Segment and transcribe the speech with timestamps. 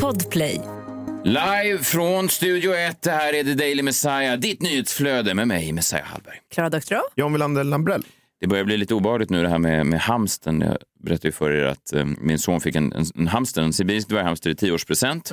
[0.00, 0.60] Podplay.
[1.24, 6.04] Live från Studio 1, det här är The Daily Messiah, ditt nyhetsflöde med mig, Messiah
[6.04, 6.36] Hallberg.
[6.54, 7.02] Klara Doktorow.
[7.16, 8.02] John Wilander Lambrell.
[8.40, 10.60] Det börjar bli lite obehagligt nu det här med, med hamsten.
[10.60, 13.72] Jag berättade ju för er att eh, min son fick en, en, en hamster, en
[13.72, 15.30] sibirisk dvärghamster i tioårspresent.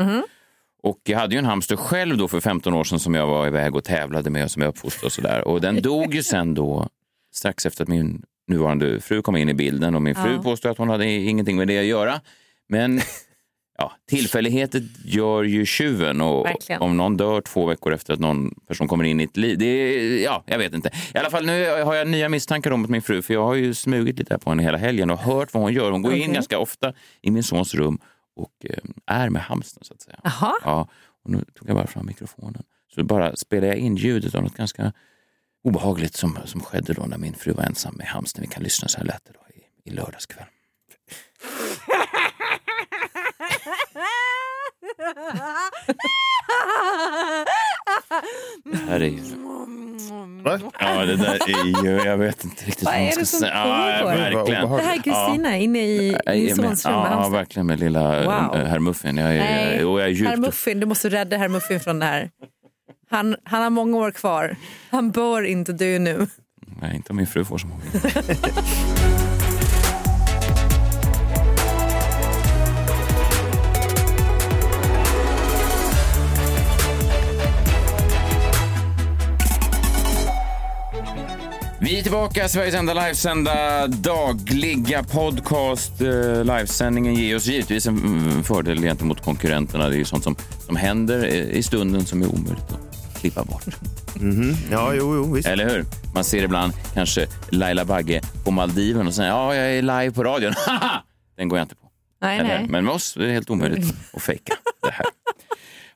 [0.84, 3.48] Och jag hade ju en hamster själv då för 15 år sedan som jag var
[3.48, 5.48] iväg och tävlade med och som jag uppfostrade och sådär.
[5.48, 6.88] Och den dog ju sen då
[7.34, 10.44] strax efter att min nuvarande fru kom in i bilden och min fru Ja.
[10.44, 12.22] påstod att hon hade ingenting med det att göra.
[12.70, 13.02] Men
[13.80, 16.82] ja, tillfälligheter gör ju tjuven och Verkligen.
[16.82, 19.66] om någon dör två veckor efter att någon person kommer in i ett liv, det
[19.66, 20.92] är, ja, jag vet inte.
[21.14, 23.74] I alla fall nu har jag nya misstankar om min fru för jag har ju
[23.74, 25.92] smugit lite på henne hela helgen och hört vad hon gör.
[25.92, 26.34] Hon går in Okej.
[26.34, 28.00] ganska ofta i min sons rum
[28.36, 30.20] och eh, är med hamstern så att säga.
[30.24, 30.54] Jaha.
[30.64, 30.88] Ja,
[31.24, 32.64] och nu tog jag bara fram mikrofonen.
[32.96, 34.94] Så bara spelade jag in ljudet av något ganska
[35.64, 38.42] obehagligt som, som skedde då när min fru var ensam med hamstern.
[38.42, 40.26] Vi kan lyssna så här lät det då i, i lördags
[48.64, 49.22] Det här är ju...
[50.44, 50.60] Va?
[50.80, 51.98] Ja, det där är ju...
[52.06, 53.54] Jag vet inte riktigt Vad vad man är ska det som säga.
[53.54, 54.16] Ja, pågår?
[54.18, 54.70] verkligen.
[54.72, 58.26] Det här är Kristina inne i Ja, sons rum ja, verkligen med lilla Wow.
[58.26, 58.56] wow.
[58.66, 59.18] herr Muffin.
[59.18, 62.00] Jag är, Nej, och jag är djupt herr Muffin, du måste rädda herr Muffin från
[62.00, 62.30] det här.
[63.10, 64.56] Han, han har många år kvar.
[64.90, 66.28] Han bör inte dö nu.
[66.82, 68.02] Nej, inte om min fru får som hon vill.
[81.82, 86.02] Vi är tillbaka, Sveriges enda livesända dagliga podcast.
[86.02, 89.90] Eh, livesändningen ger oss givetvis en mm, fördel gentemot konkurrenterna.
[89.90, 90.36] Det är ju sånt som,
[90.66, 93.64] som händer i stunden som är omöjligt att klippa bort.
[94.72, 95.48] Ja, jo, jo, visst.
[95.48, 95.86] Eller hur?
[96.14, 100.24] Man ser ibland kanske Laila Bagge på Maldiven och säger ja, jag är live på
[100.24, 100.54] radion.
[101.38, 101.92] Den går jag inte på.
[102.22, 102.66] Nej, nej.
[102.70, 105.06] Men med oss är det helt omöjligt att fejka det här.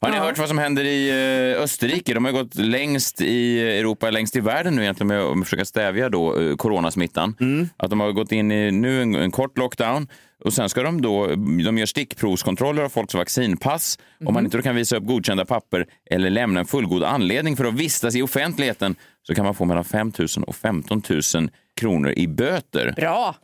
[0.03, 1.09] Har ni hört vad som händer i
[1.55, 2.13] eh, Österrike?
[2.13, 6.09] De har gått längst i Europa, längst i världen nu egentligen med att försöka stävja
[6.09, 7.35] då, eh, coronasmittan.
[7.77, 10.07] Att de har gått in i nu en, en kort lockdown
[10.43, 11.27] och sen ska de då,
[11.65, 13.99] de gör stickprovskontroller av folks vaccinpass.
[14.25, 17.65] Om man inte då kan visa upp godkända papper eller lämna en fullgod anledning för
[17.65, 18.95] att vistas i offentligheten
[19.27, 22.93] så kan man få mellan 5 000 och 15 000 kronor i böter.
[22.95, 23.35] Bra.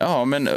[0.00, 0.48] Ja, men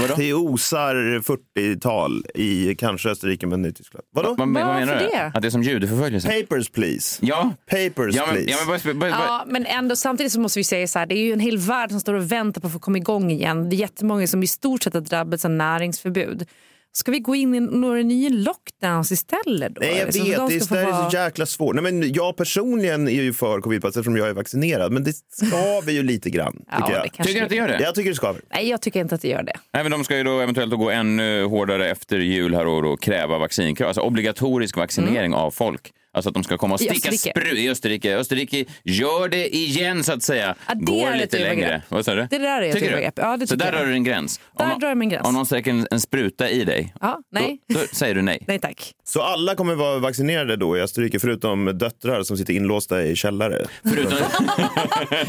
[0.00, 0.14] Vadå?
[0.16, 4.04] det osar 40-tal i kanske Österrike men i Tyskland.
[4.14, 4.28] Vadå?
[4.28, 5.06] vad, vad menar du?
[5.06, 5.32] det?
[5.34, 6.28] Att det är som judeförföljelse?
[6.28, 7.26] Papers please.
[7.26, 7.52] Ja.
[7.70, 8.50] Papers Ja, men, please.
[8.50, 11.06] ja, men bara, bara, bara, Ja, men ändå samtidigt så måste vi säga så här,
[11.06, 13.30] det är ju en hel värld som står och väntar på att få komma igång
[13.30, 13.70] igen.
[13.70, 16.46] Det är jättemånga som i stort sett har drabbats av näringsförbud.
[16.94, 19.74] Ska vi gå in i några nya lockdowns istället?
[19.74, 19.80] Då?
[19.80, 20.36] Nej, jag Liksom, vet.
[20.36, 21.74] de Det ska få är, det är vara- så jäkla svårt.
[21.74, 24.92] Nej, men jag personligen är ju för covidpass eftersom jag är vaccinerad.
[24.92, 27.02] Men det skaver ju lite grann, tycker Ja, jag.
[27.04, 27.80] det kanske Tycker du att det gör det?
[27.82, 28.40] Jag tycker det skaver.
[28.54, 29.52] Nej, jag tycker inte att det gör det.
[29.72, 32.96] Nej, men de ska ju då eventuellt gå ännu hårdare efter jul här och då
[32.96, 35.92] kräva vaccinkrav, alltså obligatorisk vaccinering av folk.
[36.14, 37.40] Alltså att de ska komma och sticka Österrike.
[37.40, 38.16] spru i Österrike.
[38.16, 40.54] Österrike gör det igen så att säga.
[40.68, 41.82] Ja, det Går är lite ett längre.
[41.88, 42.26] Vad sa du?
[42.30, 43.14] Det där är ett övergrepp.
[43.16, 44.40] Ja, det så där drar du en gräns.
[44.56, 45.26] Där Om någon- drar jag min gräns.
[45.26, 47.58] Om någon sträcker en, en spruta i dig, Ja, nej.
[47.68, 48.44] Då, då säger du nej.
[48.46, 48.92] Nej tack.
[49.04, 53.66] Så alla kommer vara vaccinerade då i Österrike förutom döttrar som sitter inlåsta i källare.
[53.82, 54.18] Förutom,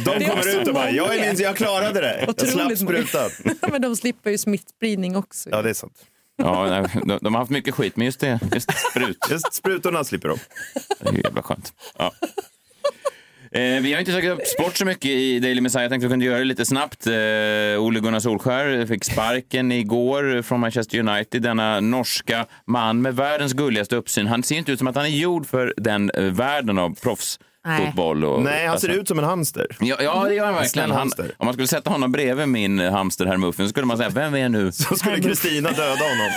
[0.05, 2.23] De kommer ut och bara, jag, är jag klarade det.
[2.37, 3.29] Jag slapp sprutan.
[3.71, 5.49] Men de slipper ju smittspridning också.
[5.49, 5.93] Ja, det är sant.
[6.37, 10.29] Ja, de, de har haft mycket skit, men just det, just sprut, Just sprutorna slipper
[10.29, 10.37] de.
[10.99, 11.73] det är jävla skönt.
[11.97, 12.11] Ja.
[13.51, 15.83] Eh, vi har inte tagit upp sport så mycket i Daily Messiah.
[15.83, 17.07] Jag tänkte att vi kunde göra det lite snabbt.
[17.07, 17.13] Eh,
[17.83, 21.41] Ole Gunnar Solskär fick sparken igår från Manchester United.
[21.41, 24.27] Denna norska man med världens gulligaste uppsyn.
[24.27, 26.95] Han ser inte ut som att han är gjord för den eh, världen av
[27.63, 28.23] proffsfotboll.
[28.25, 29.67] Och, Nej, han ser alltså- ut som en hamster.
[29.79, 30.89] Ja, ja, det gör han verkligen.
[30.91, 31.31] Han, hamster.
[31.37, 34.35] om man skulle sätta honom bredvid min hamster herr Muffin så skulle man säga, vem
[34.35, 34.71] är nu?
[34.71, 36.31] Så skulle Kristina döda honom.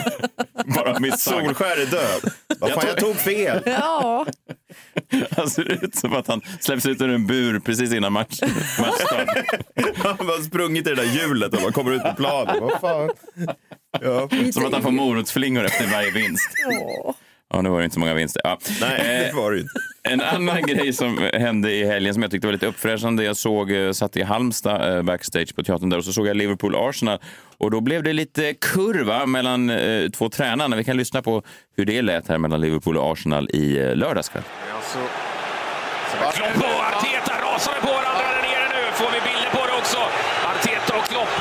[0.77, 1.45] Bara misstag.
[1.45, 2.33] Solskär är död.
[2.59, 3.63] Vad fan, jag tog fel.
[3.67, 4.27] Ja,
[5.37, 8.41] Han ser ut som att han släpps ut ur en bur precis innan match,
[8.81, 9.29] matchstart.
[9.97, 12.57] Han har sprungit i det där hjulet och bara kommer ut på planen.
[12.61, 13.11] Vad fan.
[14.01, 14.29] Ja.
[14.53, 16.51] Som att han får morotsflingor efter varje vinst.
[17.53, 18.43] Ja, nu var det inte så många vinster.
[18.45, 18.59] Ja.
[18.81, 19.73] Nej, Eh, det var det inte.
[20.03, 23.25] En annan grej som hände i helgen som jag tyckte var lite uppfräschande.
[23.25, 26.37] Jag såg, eh, satt i Halmstad eh, backstage på teatern där och så såg jag
[26.37, 27.19] Liverpool-Arsenal.
[27.59, 30.77] Och då blev det lite kurva mellan eh, två tränarna.
[30.77, 31.43] Vi kan lyssna på
[31.77, 34.43] hur det lät här mellan Liverpool och Arsenal i eh, lördags kväll.
[36.35, 38.83] Klopp och Arteta rasar på varandra där nere nu.
[38.93, 39.99] Får vi bilder på det också.
[40.51, 41.33] Arteta och Klopp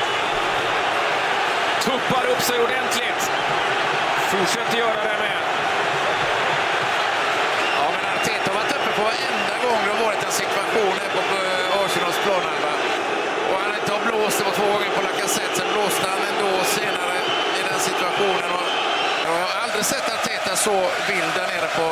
[1.84, 3.22] tuppar upp sig ordentligt.
[4.32, 5.38] Fortsätter göra det med.
[7.78, 11.10] Ja, men Arteta har varit uppe på varenda gång det har varit en situation här
[11.16, 12.72] på eh, Arsenals planhalva.
[14.36, 17.16] Blåst, det var två gånger på Lacazette, sen blåste han ändå senare
[17.58, 18.50] i den situationen.
[18.56, 18.66] Och
[19.24, 20.70] jag har aldrig sett Arteta så
[21.08, 21.82] vild där nere på...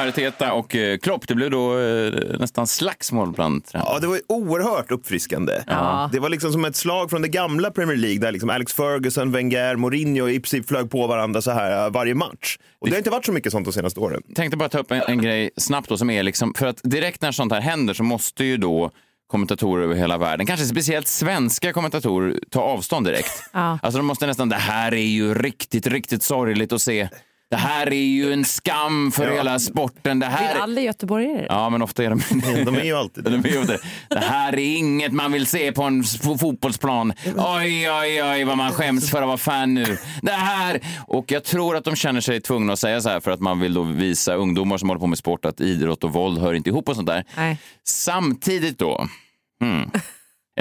[0.00, 3.90] eh, Arteta och eh, Klopp, det blev då eh, nästan slagsmål bland tränarna.
[3.92, 5.52] Ja, det var oerhört uppfriskande.
[5.66, 6.10] Ja.
[6.12, 9.32] Det var liksom som ett slag från det gamla Premier League där liksom Alex Ferguson,
[9.32, 12.58] Wenger, Mourinho i princip flög på varandra så här varje match.
[12.80, 14.22] Och det har inte varit så mycket sånt de senaste åren.
[14.34, 17.22] tänkte bara ta upp en, en grej snabbt då som är liksom, för att direkt
[17.22, 18.90] när sånt här händer så måste ju då
[19.28, 23.42] kommentatorer över hela världen, kanske speciellt svenska kommentatorer, ta avstånd direkt.
[23.52, 23.78] Ja.
[23.82, 27.08] Alltså de måste nästan, det här är ju riktigt, riktigt sorgligt att se.
[27.50, 30.18] Det här är ju en skam för hela sporten.
[30.18, 30.60] Det Vill här...
[30.60, 31.46] alla göteborgare?
[31.48, 32.20] Ja, men ofta är de
[32.64, 33.30] De är ju alltid det.
[33.30, 33.78] De är ju det.
[34.08, 36.04] Det här är inget man vill se på en
[36.40, 37.12] fotbollsplan.
[37.36, 39.98] Oj, oj, oj, vad man skäms för att vara fan nu.
[40.22, 40.80] Det här...
[41.06, 43.60] Och jag tror att de känner sig tvungna att säga så här för att man
[43.60, 46.70] vill då visa ungdomar som håller på med sport att idrott och våld hör inte
[46.70, 47.24] ihop och sånt där.
[47.36, 47.58] Nej.
[47.84, 49.08] Samtidigt då,
[49.60, 49.90] hmm.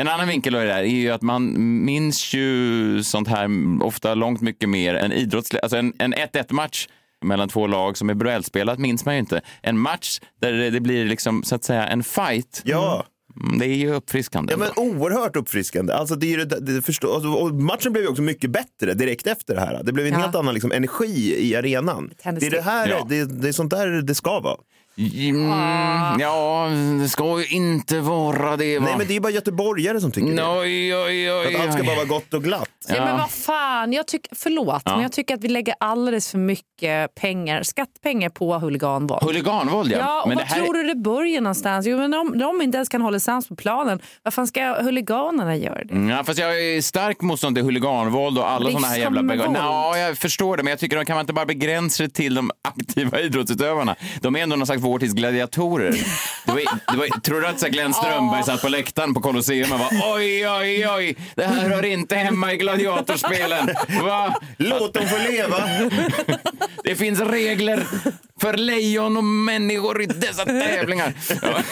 [0.01, 1.53] En annan vinkel av det där är ju att man
[1.85, 3.49] minns ju sånt här
[3.83, 5.63] ofta långt mycket mer än idrottsligt.
[5.63, 6.87] Alltså en, en 1-1 match
[7.25, 9.41] mellan två lag som är duellspelat minns man ju inte.
[9.61, 12.61] En match där det det blir liksom så att säga en fight.
[12.65, 13.05] Ja.
[13.45, 14.53] Mm, Det är ju uppfriskande.
[14.53, 15.93] Ja, men oerhört uppfriskande.
[15.93, 18.93] Alltså, det är ju det, det förstå, alltså, och matchen blev ju också mycket bättre
[18.93, 19.83] direkt efter det här.
[19.83, 20.19] Det blev en Ja.
[20.19, 22.09] helt annan liksom, energi i arenan.
[22.23, 23.05] Det är, det, här, Ja.
[23.09, 24.57] det, det är sånt där det ska vara.
[24.97, 26.69] Mm, ja,
[27.01, 28.85] det ska ju inte vara det va?
[28.85, 30.43] Nej, men det är bara göteborgare som tycker det.
[30.47, 31.87] Oj, oj, oj, Att allt ska oj.
[31.87, 32.69] bara vara gott och glatt.
[32.89, 33.05] Ja.
[33.05, 37.15] men vad fan, jag tycker, förlåt, men jag tycker att vi lägger alldeles för mycket
[37.15, 39.23] pengar, skattepengar på huliganvåld.
[39.23, 39.97] Huliganvåld, ja.
[39.97, 40.61] Ja, och men vad det här...
[40.63, 41.85] tror du det börjar någonstans?
[41.85, 45.55] Jo, men om de inte ens kan hålla sams på planen, vad fan ska huliganerna
[45.55, 45.93] göra det?
[45.93, 49.21] Mm, Ja, fast jag är stark motstånd till huliganvåld och alla såna här jävla...
[49.21, 52.35] Nå, jag förstår det, men jag tycker de kan man inte bara begränsa det till
[52.35, 53.95] de aktiva idrottsutövarna.
[54.21, 55.91] De är ändå någon slags vår tids gladiatorer.
[56.45, 56.61] Det var,
[56.91, 59.89] det var, tror du att så Glenn Strömberg satt på läktaren på Colosseum och var
[60.15, 63.69] oj, oj, oj, det här hör inte hemma i gladiatorspelen.
[64.03, 64.35] Va?
[64.57, 65.63] Låt dem få leva.
[66.83, 67.83] Det finns regler
[68.41, 71.13] för lejon och människor i dessa tävlingar.
[71.41, 71.63] Ja.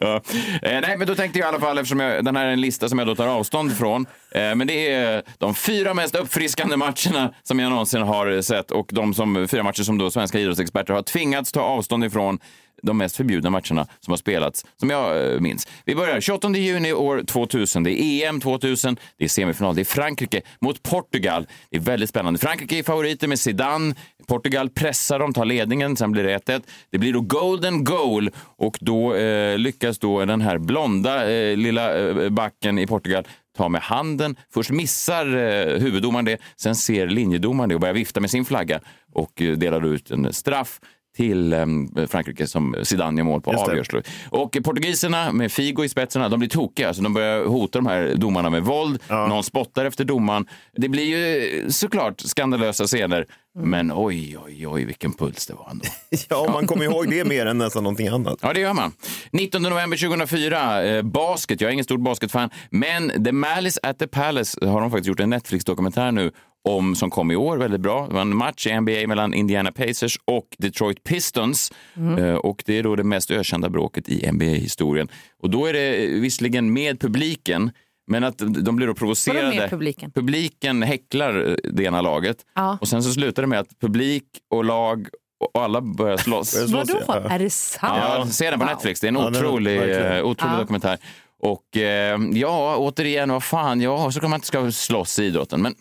[0.00, 0.20] Ja.
[0.62, 2.60] Eh, nej, men då tänkte jag i alla fall, eftersom jag, den här är en
[2.60, 4.06] lista som jag då tar avstånd ifrån.
[4.30, 8.86] Eh, men det är de fyra mest uppfriskande matcherna som jag någonsin har sett och
[8.92, 12.38] de som, fyra matcher som då svenska idrottsexperter har tvingats ta avstånd ifrån
[12.84, 15.68] de mest förbjudna matcherna som har spelats, som jag eh, minns.
[15.84, 17.82] Vi börjar 28 juni år 2000.
[17.82, 21.46] Det är EM 2000, det är semifinal, det är Frankrike mot Portugal.
[21.70, 22.38] Det är väldigt spännande.
[22.38, 23.94] Frankrike är favoriter med Zidane.
[24.26, 26.62] Portugal pressar dem, tar ledningen, sen blir det 1-1.
[26.90, 31.98] Det blir då golden goal och då eh, lyckas då den här blonda eh, lilla
[31.98, 33.24] eh, backen i Portugal
[33.56, 34.36] ta med handen.
[34.54, 38.80] Först missar eh, huvuddomaren det, sen ser linjedomaren det och börjar vifta med sin flagga
[39.12, 40.80] och eh, delar ut en straff
[41.16, 41.66] till eh,
[42.08, 43.88] Frankrike som Zidane gör mål på avgörs.
[44.30, 46.88] Och portugiserna med Figo i spetsen, de blir tokiga.
[46.88, 49.02] Alltså de börjar hota de här domarna med våld.
[49.08, 50.46] Någon spottar efter domaren.
[50.76, 53.26] Det blir ju såklart skandalösa scener.
[53.58, 55.84] Men oj, oj, oj, vilken puls det var ändå.
[56.28, 58.38] Ja, man kommer ihåg det mer än nästan någonting annat.
[58.42, 58.92] Ja, det gör man.
[59.30, 61.60] 19 november 2004, eh, basket.
[61.60, 65.20] Jag är ingen stor basketfan, men The Malice at the Palace har de faktiskt gjort
[65.20, 66.32] en Netflix-dokumentär nu
[66.68, 68.06] om som kom i år, väldigt bra.
[68.08, 71.72] Det var en match i NBA mellan Indiana Pacers och Detroit Pistons.
[72.18, 75.08] Eh, och det är då det mest ökända bråket i NBA-historien.
[75.42, 77.70] Och då är det eh, visserligen med publiken,
[78.06, 79.68] men att de blir då provocerade.
[79.70, 80.10] Publiken?
[80.10, 82.78] Publiken häcklar eh, det ena laget Ja.
[82.80, 85.06] och sen så slutar det med att publik och lag
[85.54, 86.66] och alla börjar slåss.
[86.72, 87.00] Vadå?
[87.06, 87.20] ja.
[87.30, 87.92] Är det sant?
[88.02, 88.74] Ja, se den på Wow.
[88.74, 89.00] Netflix.
[89.00, 89.78] Det är en Ja, den är otrolig,
[90.24, 90.58] otrolig Ja.
[90.60, 90.98] dokumentär.
[91.42, 95.62] Och eh, ja, återigen, vad fan, ja, så kan man inte ska slåss i idrotten.
[95.62, 95.74] Men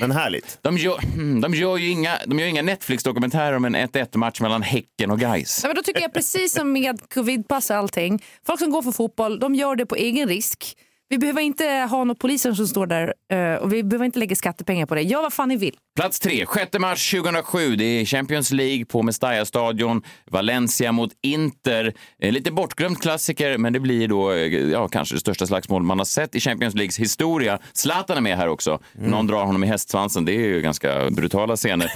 [0.00, 0.58] Men härligt.
[0.62, 4.62] de gör, hmm, de gör ju inga, de gör inga Netflix-dokumentärer om en 1-1-match mellan
[4.62, 5.60] Häcken och Gais.
[5.62, 8.22] Ja, men då tycker jag precis som med covidpass och allting.
[8.46, 10.76] Folk som går för fotboll, de gör det på egen risk.
[11.08, 14.36] Vi behöver inte ha några poliser som står där eh, och vi behöver inte lägga
[14.36, 15.02] skattepengar på det.
[15.02, 15.76] Gör vad fan ni vill.
[15.96, 17.76] Plats tre, 6 mars 2007.
[17.76, 20.02] Det är Champions League på Mestalla-stadion.
[20.30, 21.94] Valencia mot Inter.
[22.20, 25.98] Eh, Lite bortglömd klassiker, men det blir då eh, ja, kanske det största slagsmål man
[25.98, 27.58] har sett i Champions Leagues historia.
[27.72, 28.78] Zlatan är med här också.
[28.92, 30.24] Någon drar honom i hästsvansen.
[30.24, 31.92] Det är ju ganska brutala scener.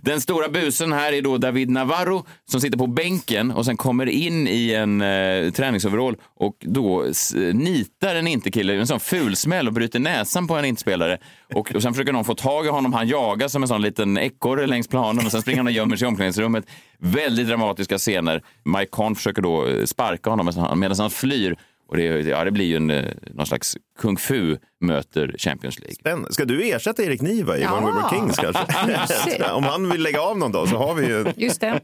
[0.04, 4.06] Den stora busen här är då David Navarro som sitter på bänken och sen kommer
[4.06, 7.06] in i en eh, träningsoverall och då
[7.52, 11.18] nitar en Interkille en sån fulsmäll och bryter näsan på en Interspelare.
[11.54, 12.92] Och, och sen försöker någon få tag i honom.
[12.92, 15.96] Han jagas som en sån liten ekorre längs planen och sen springer han och gömmer
[15.96, 16.64] sig i omklädningsrummet.
[16.98, 18.42] Väldigt dramatiska scener.
[18.64, 21.56] Mike Conn försöker då eh, sparka honom medan han flyr.
[21.88, 25.94] Och det, ja, det blir ju en, eh, någon slags kung fu möter Champions League.
[25.94, 26.32] Spännande.
[26.32, 27.78] Ska du ersätta Erik Niva i Ja.
[27.78, 29.50] One Were Kings kanske?
[29.52, 31.24] Om han vill lägga av någon dag så har vi ju...
[31.36, 31.80] Just det.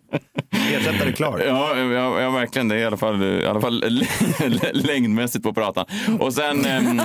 [0.72, 1.42] Ersättare klar.
[1.46, 2.68] Ja, ja, ja, verkligen.
[2.68, 3.84] Det är i alla fall, i alla fall
[4.72, 5.84] längdmässigt på pratan.
[6.20, 7.00] Och sen, ehm,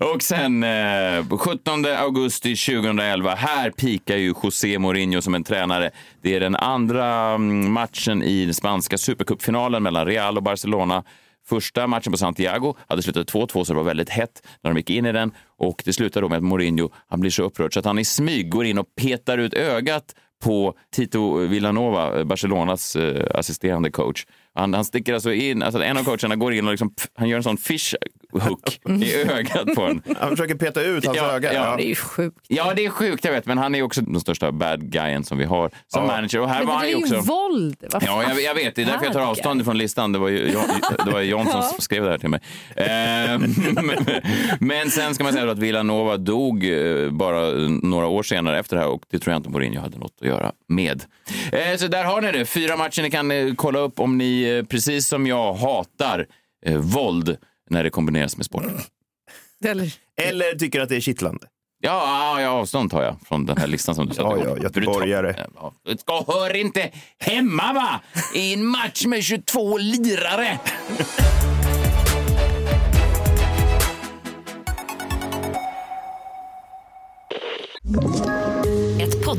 [0.14, 5.90] och sen eh, 17 augusti 2011, här pikar ju José Mourinho som en tränare.
[6.22, 11.04] Det är den andra mm, matchen i den spanska supercupfinalen mellan Real och Barcelona.
[11.46, 14.90] Första matchen på Santiago hade slutat 2-2 så det var väldigt hett när de gick
[14.90, 15.32] in i den.
[15.58, 18.04] Och det slutar då med att Mourinho han blir så upprörd så att han i
[18.04, 24.26] smyg går in och petar ut ögat på Tito Villanova, eh, Barcelonas eh, assisterande coach.
[24.54, 27.36] Han, han sticker alltså in, alltså en av coacherna går in och liksom, han gör
[27.36, 27.94] en sån fish
[28.40, 30.02] hook i ögat på en.
[30.20, 31.52] Han försöker peta ut hans Ja, öga.
[31.54, 31.64] ja.
[31.70, 31.76] Ja.
[31.76, 32.36] Det är ju sjukt.
[32.48, 35.38] Ja, det är sjukt, jag vet, men han är också den största bad guyen som
[35.38, 36.06] vi har som Ja.
[36.06, 36.40] manager.
[36.40, 37.20] Och här Men var det han är ju också...
[37.20, 37.76] våld.
[37.92, 38.74] Vad Ja, jag, jag vet.
[38.74, 40.12] Det är därför jag tar avstånd från listan.
[40.12, 40.62] Det var ju John,
[41.04, 42.40] det var John som skrev det här till mig.
[42.76, 42.86] Eh,
[44.60, 47.40] men, sen ska man säga att Villanova dog eh, bara
[47.82, 50.26] några år senare efter det här och det tror jag inte Mourinho hade något att
[50.26, 51.04] göra med.
[51.52, 52.44] Eh, så där har ni det.
[52.44, 56.26] Fyra matcher ni kan kolla upp om ni, precis som jag, hatar
[56.66, 57.36] eh, våld
[57.72, 58.64] när det kombineras med sport.
[59.64, 61.46] Eller, Eller tycker att det är kittlande.
[61.84, 64.56] Ja, ja, avstånd tar jag från den här listan som du satte Ja, igång.
[64.56, 65.46] ja, göteborgare.
[65.84, 68.00] Det ska hör inte hemma va?
[68.34, 70.58] I en match med 22 lirare.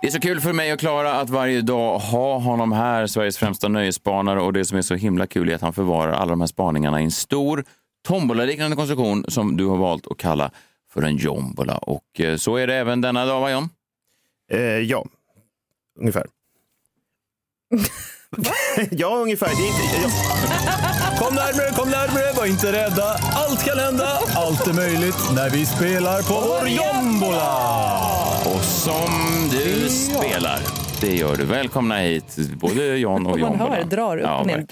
[0.00, 3.38] Det är så kul för mig och Klara att varje dag ha honom här, Sveriges
[3.38, 4.40] främsta nöjesspanare.
[4.40, 7.00] Och det som är så himla kul är att han förvarar alla de här spaningarna
[7.00, 7.64] i en stor
[8.08, 10.50] tombolaliknande konstruktion som du har valt att kalla
[10.92, 11.76] för en jombola.
[11.78, 13.68] Och eh, så är det även denna dag, va John?
[14.52, 15.04] Eh, ja,
[16.00, 16.26] ungefär.
[18.90, 19.48] ja, ungefär.
[19.48, 20.10] Det är inte, ja.
[21.18, 23.04] Kom närmare, kom närmare, var inte rädda.
[23.34, 28.07] Allt kan hända, allt är möjligt när vi spelar på vår jombola.
[28.78, 30.60] Som du spelar,
[31.00, 31.44] det gör du.
[31.44, 34.56] Välkomna hit, både John och och man hör, drar upp Ja, och ner.
[34.56, 34.70] Rätt,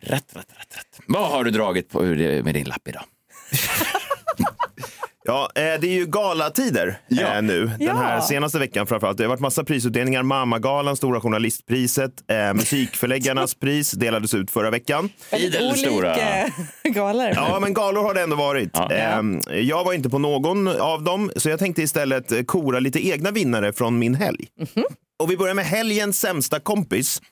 [0.00, 1.00] rätt, rätt, rätt.
[1.06, 3.04] Vad har du dragit på med din lapp idag?
[5.24, 7.34] Ja, eh, det är ju galatider Ja.
[7.36, 7.70] eh, nu.
[7.78, 8.20] Den här Ja.
[8.22, 9.18] senaste veckan framförallt.
[9.18, 10.22] Det har varit massa prisutdelningar.
[10.22, 15.08] Mammagalan, Stora Journalistpriset, eh, Musikförläggarnas pris delades ut förra veckan.
[15.38, 16.12] Idel stora.
[16.14, 16.52] Olika
[17.00, 17.32] galor.
[17.34, 18.70] Ja, men galor har det ändå varit.
[18.74, 18.90] Ja.
[18.92, 23.06] Ehm, Jag var inte på någon av dem, så jag tänkte istället eh, kora lite
[23.08, 24.46] egna vinnare från min helg.
[25.22, 27.22] Och vi börjar med helgens sämsta kompis.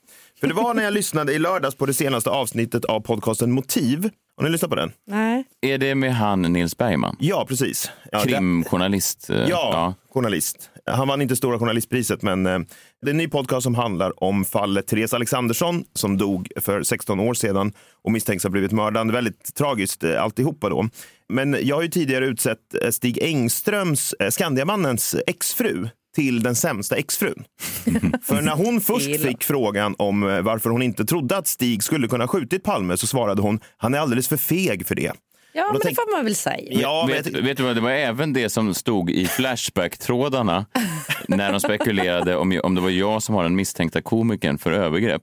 [0.40, 4.10] För det var när jag lyssnade i lördags på det senaste avsnittet av podcasten Motiv.
[4.40, 4.92] Har ni lyssnat på den?
[5.06, 5.44] Nej.
[5.60, 7.16] Är det med han Nils Bergman?
[7.20, 7.90] Ja, precis.
[8.12, 9.30] Ja, Krimjournalist?
[9.30, 10.70] eh, Ja, journalist.
[10.86, 12.58] Han vann inte Stora journalistpriset, men eh,
[13.02, 17.20] det är en ny podcast som handlar om fallet Therese Alexandersson som dog för 16
[17.20, 17.72] år sedan
[18.04, 19.10] och misstänks ha blivit mördad.
[19.12, 20.88] Väldigt tragiskt eh, alltihopa då.
[21.28, 25.88] Men jag har ju tidigare utsett Stig Engströms, Skandiamannens exfru,
[26.20, 27.44] till den sämsta exfrun.
[28.22, 32.08] För när hon först fick frågan om eh, varför hon inte trodde att Stig skulle
[32.08, 35.12] kunna skjutit Palme så svarade hon han är alldeles för feg för det.
[35.52, 36.80] Ja, men tänk- det får man väl säga.
[36.80, 40.66] Ja, vet, ty- vet du vad, det var även det som stod i Flashback-trådarna
[41.28, 45.22] när de spekulerade om, om det var jag som var den misstänkta komikern för övergrepp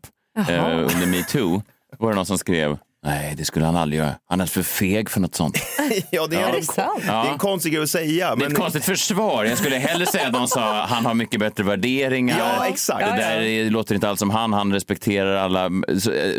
[0.49, 1.61] eh, under metoo.
[1.99, 2.77] var det någon som skrev
[3.07, 4.13] Nej, det skulle han aldrig göra.
[4.29, 5.57] Han är för feg för något sånt.
[6.11, 7.01] ja, det är, ändå- det sant?
[7.05, 8.35] det är en konstig grej att säga.
[8.35, 9.45] Det är ett konstigt försvar.
[9.45, 12.37] Jag skulle hellre säga att de sa han har mycket bättre värderingar.
[12.39, 12.99] Ja, exakt.
[12.99, 14.53] Det där är- låter inte alls som han.
[14.53, 15.65] Han respekterar alla.
[15.65, 15.69] Eh,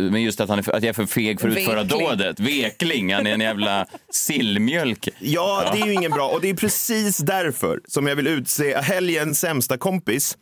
[0.01, 2.41] Men just att, han är, för- att jag är för feg för att utföra dådet.
[2.41, 3.15] Vekling.
[3.15, 5.09] Han är en jävla sillmjölk.
[5.19, 6.29] Ja, det är ju ingen bra.
[6.29, 10.37] Och det är precis därför som jag vill utse helgens sämsta kompis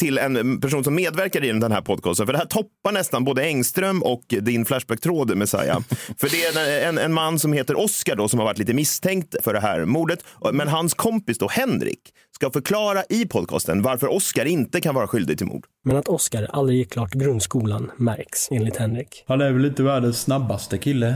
[0.00, 2.26] till en person som medverkar i den här podcasten.
[2.26, 5.78] För det här toppar nästan både Engström och din Flashback-tråd, Messiah.
[6.18, 9.36] För det är en, en man som heter Oscar då, som har varit lite misstänkt
[9.44, 10.24] för det här mordet.
[10.52, 12.00] Men hans kompis då, Henrik,
[12.34, 15.64] ska förklara i podcasten varför Oscar inte kan vara skyldig till mord.
[15.84, 19.24] Men att Oscar aldrig gick klart grundskolan märks, enligt Henrik.
[19.26, 21.14] Han är väl inte världens snabbaste kille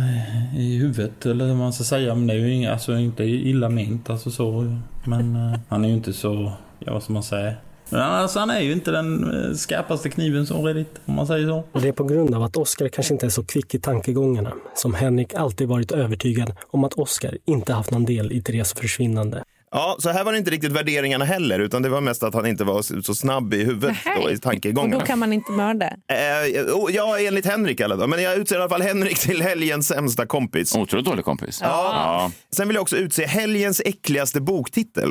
[0.57, 2.15] i huvudet eller vad man ska säga.
[2.15, 4.77] Men det är ju inga, alltså, inte illa ment alltså så.
[5.05, 7.55] Men eh, han är ju inte så, ja vad ska man säga.
[7.91, 11.47] Men alltså, han är ju inte den eh, skarpaste kniven som redigt, om man säger
[11.49, 11.81] så.
[11.81, 14.95] Det är på grund av att Oscar kanske inte är så kvick i tankegångarna som
[14.95, 19.45] Henrik alltid varit övertygad om att Oscar inte haft någon del i Theres försvinnande.
[19.71, 22.47] Ja, så här var det inte riktigt värderingarna heller, utan det var mest att han
[22.47, 25.07] inte var så snabb i huvudet då, i Och då tankegångarna.
[25.07, 25.87] kan man inte mörda.
[25.87, 28.07] Eh, oh, ja, enligt Henrik alla då.
[28.07, 30.77] Men jag utser i alla fall Henrik till helgens sämsta kompis.
[30.77, 31.59] Otroligt dålig kompis.
[31.63, 32.31] Ja.
[32.57, 35.11] Sen vill jag också utse helgens äckligaste boktitel.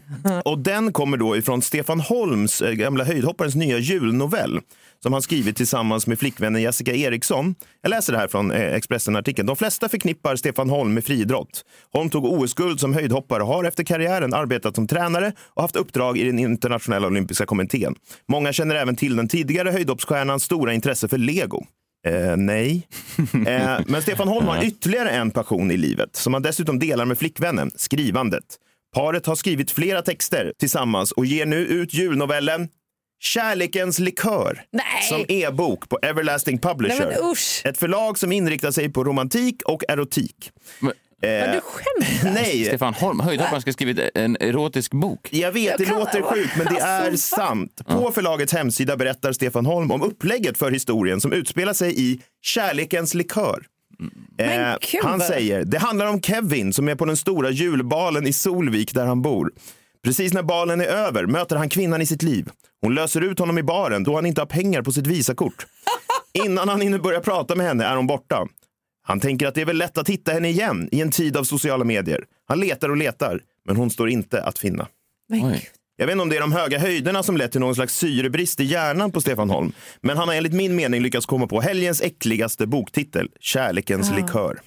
[0.44, 4.60] Och den kommer då ifrån Stefan Holms, eh, gamla höjdhopparens nya julnovell
[5.02, 7.54] som han skrivit tillsammans med flickvännen Jessica Eriksson.
[7.82, 9.46] Jag läser det här från eh, Expressen-artikeln.
[9.46, 11.64] De flesta förknippar Stefan Holm med friidrott.
[11.92, 16.18] Holm tog OS-guld som höjdhoppare och har efter karriären arbetat som tränare och haft uppdrag
[16.18, 17.94] i den internationella olympiska kommittén.
[18.28, 21.64] Många känner även till den tidigare höjdhoppsstjärnans stora intresse för lego.
[22.06, 22.88] Eh, nej.
[23.46, 27.18] Eh, men Stefan Holm har ytterligare en passion i livet som han dessutom delar med
[27.18, 28.44] flickvännen, skrivandet.
[28.94, 32.68] Paret har skrivit flera texter tillsammans och ger nu ut julnovellen
[33.20, 34.84] Kärlekens likör Nej.
[35.08, 37.06] som e-bok på Everlasting Publisher.
[37.22, 37.34] Nej.
[37.64, 40.50] Ett förlag som inriktar sig på romantik och erotik.
[40.80, 42.30] Men, Men du skämtar?
[42.42, 45.28] Nej, Stefan Holm, höjdhopparen, ska skrivit en erotisk bok.
[45.32, 47.80] jag vet, det kan- låter sjukt, men det är Alltså, sant.
[47.86, 53.14] På förlagets hemsida berättar Stefan Holm om upplägget för historien som utspelar sig i Kärlekens
[53.14, 53.62] likör.
[54.38, 58.94] Eh, han säger, det handlar om Kevin som är på den stora julbalen i Solvik
[58.94, 59.52] där han bor.
[60.04, 62.48] Precis när balen är över möter han kvinnan i sitt liv.
[62.82, 65.66] Hon löser ut honom i baren då han inte har pengar på sitt Visakort.
[66.44, 68.46] Innan han hinner börja prata med henne är hon borta.
[69.02, 71.44] Han tänker att det är väl lätt att hitta henne igen i en tid av
[71.44, 72.24] sociala medier.
[72.48, 74.88] Han letar och letar, men hon står inte att finna.
[75.28, 75.60] Men gud.
[76.02, 78.60] Jag vet inte om det är de höga höjderna som lett till någon slags syrebrist
[78.60, 79.72] i hjärnan på Stefan Holm.
[80.00, 84.60] Men han har enligt min mening lyckats komma på helgens äckligaste boktitel, Kärlekens likör.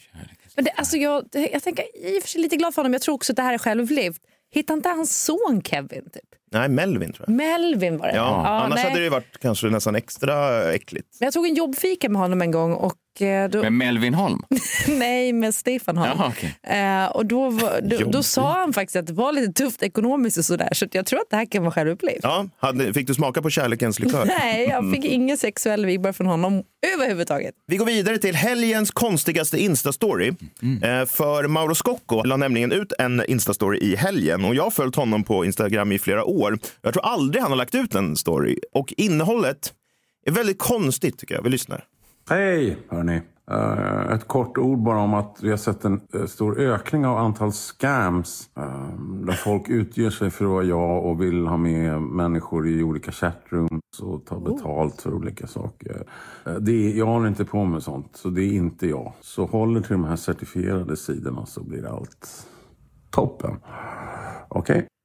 [0.55, 2.93] Men det, alltså jag, jag tänker i och för sig lite glad för honom.
[2.93, 4.17] Jag tror också att det här är självupplevt.
[4.51, 5.89] Hittar inte hans son Kevin?
[5.89, 6.23] Typ?
[6.51, 7.35] Nej, Melvin tror jag.
[7.35, 8.15] Melvin var det.
[8.15, 8.89] Ja, annars nej.
[8.89, 11.07] hade det varit kanske nästan extra äckligt.
[11.19, 14.41] Men Jag tog en jobbfika med honom en gång och då, Med Melvin Holm?
[14.87, 16.11] nej med Stefan Holm.
[16.17, 16.77] Jaha, okej.
[16.77, 20.37] Eh, och då, var, då, då sa han faktiskt att det var lite tufft ekonomiskt
[20.37, 20.69] och sådär.
[20.73, 22.19] Så att jag tror att det här kan vara självupplevt.
[22.23, 24.25] Ja, hade, fick du smaka på Kärlekens likör?
[24.39, 27.55] Nej, jag fick ingen sexuell vibbar från honom överhuvudtaget.
[27.67, 30.35] Vi går vidare till helgens konstigaste Insta-story.
[30.83, 34.95] Eh, för Mauro Scocco la nämligen ut en Insta-story i helgen och jag har följt
[34.95, 36.59] honom på Instagram i flera år.
[36.81, 39.73] Jag tror aldrig han har lagt ut en story och innehållet
[40.25, 41.41] är väldigt konstigt tycker jag.
[41.41, 41.83] Vi lyssnar.
[42.29, 43.21] Hej, hörni.
[43.51, 47.17] Eh, ett kort ord bara om att vi har sett en eh, stor ökning av
[47.17, 48.49] antal scams.
[48.57, 48.89] eh,
[49.25, 53.11] där folk utger sig för att vara jag och vill ha med människor i olika
[53.11, 56.03] chatrooms och ta betalt för olika saker.
[56.59, 59.13] Det är, jag håller inte på med sånt, så det är inte jag.
[59.21, 62.47] Så håller till de här certifierade sidorna så blir allt
[63.11, 63.59] toppen.
[64.47, 64.87] Okej?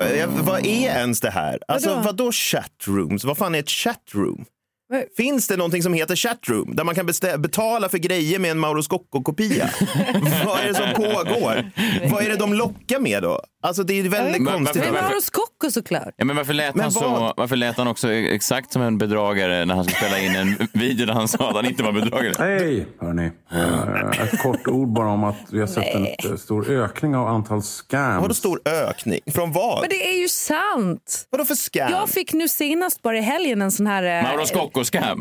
[0.00, 1.58] Eh, Vad är ens det här?
[1.68, 2.02] Alltså, Vadå?
[2.02, 3.24] vadå chatrooms?
[3.24, 4.44] Vad fan är ett chatroom?
[4.88, 7.06] Vad- Finns det någonting som heter chatroom där man kan
[7.38, 9.70] betala för grejer med en Mauro Scocco-kopia?
[10.46, 11.70] Vad är det som pågår?
[12.12, 13.40] Vad är det de lockar med då?
[13.66, 14.76] Alltså det är väldigt Men konstigt.
[14.76, 16.14] varför- Men Mauro Scocco såklart.
[16.16, 19.64] Ja, men varför, lät Men han så, varför lät han också exakt som en bedragare
[19.64, 22.34] när han skulle spela in en video där han sa att han inte var bedragare?
[22.38, 23.30] Hej, hörni.
[23.52, 27.26] Eh, ett kort ord bara om att vi har sett en eh, stor ökning av
[27.28, 28.22] antal scams.
[28.22, 29.20] Vadå stor ökning?
[29.34, 29.80] Från vad?
[29.80, 31.26] Men det är ju sant.
[31.30, 31.90] Vadå för scam?
[31.90, 34.02] Jag fick nu senast bara i helgen en sån här...
[34.02, 35.14] eh, Mauro Scocco-scam?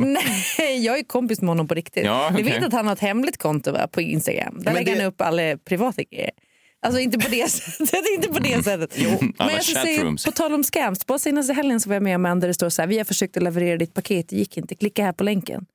[0.57, 2.05] Nej, jag är kompis med honom på riktigt.
[2.05, 2.53] Ja, Ni okej.
[2.53, 4.55] vet att han har ett hemligt konto va, på Instagram.
[4.57, 6.29] Där Men lägger det- han upp alla privata grejer.
[6.85, 8.05] Alltså inte på det sättet.
[8.15, 8.97] inte på det sättet.
[8.97, 10.25] alla Men jag chatrooms.
[10.25, 11.05] på tal om scams.
[11.05, 12.87] På senaste helgen så var jag med om en där det står så här.
[12.89, 14.75] Vi har försökt att leverera ditt paket, det gick inte.
[14.75, 15.65] Klicka här på länken.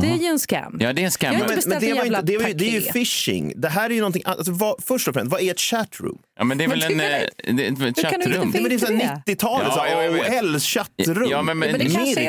[0.00, 0.76] Det är ju en scam.
[0.80, 1.32] Ja, det är en scam.
[1.32, 2.80] Jag har inte men, men beställt det, en var inte, det, var ju, det är
[2.80, 3.52] ju phishing.
[3.56, 6.18] Det här är ju någonting alltså, vad, Först och främst, vad är ett chatroom?
[6.38, 8.50] Ja, men det är Men väl en, det det ett chattrum?
[8.52, 9.32] men det är så Inte här det?
[9.32, 10.38] 90-talet, Ja.
[10.40, 11.28] AOLs chattrum.
[11.30, 12.20] Ja, men- men- Men det kanske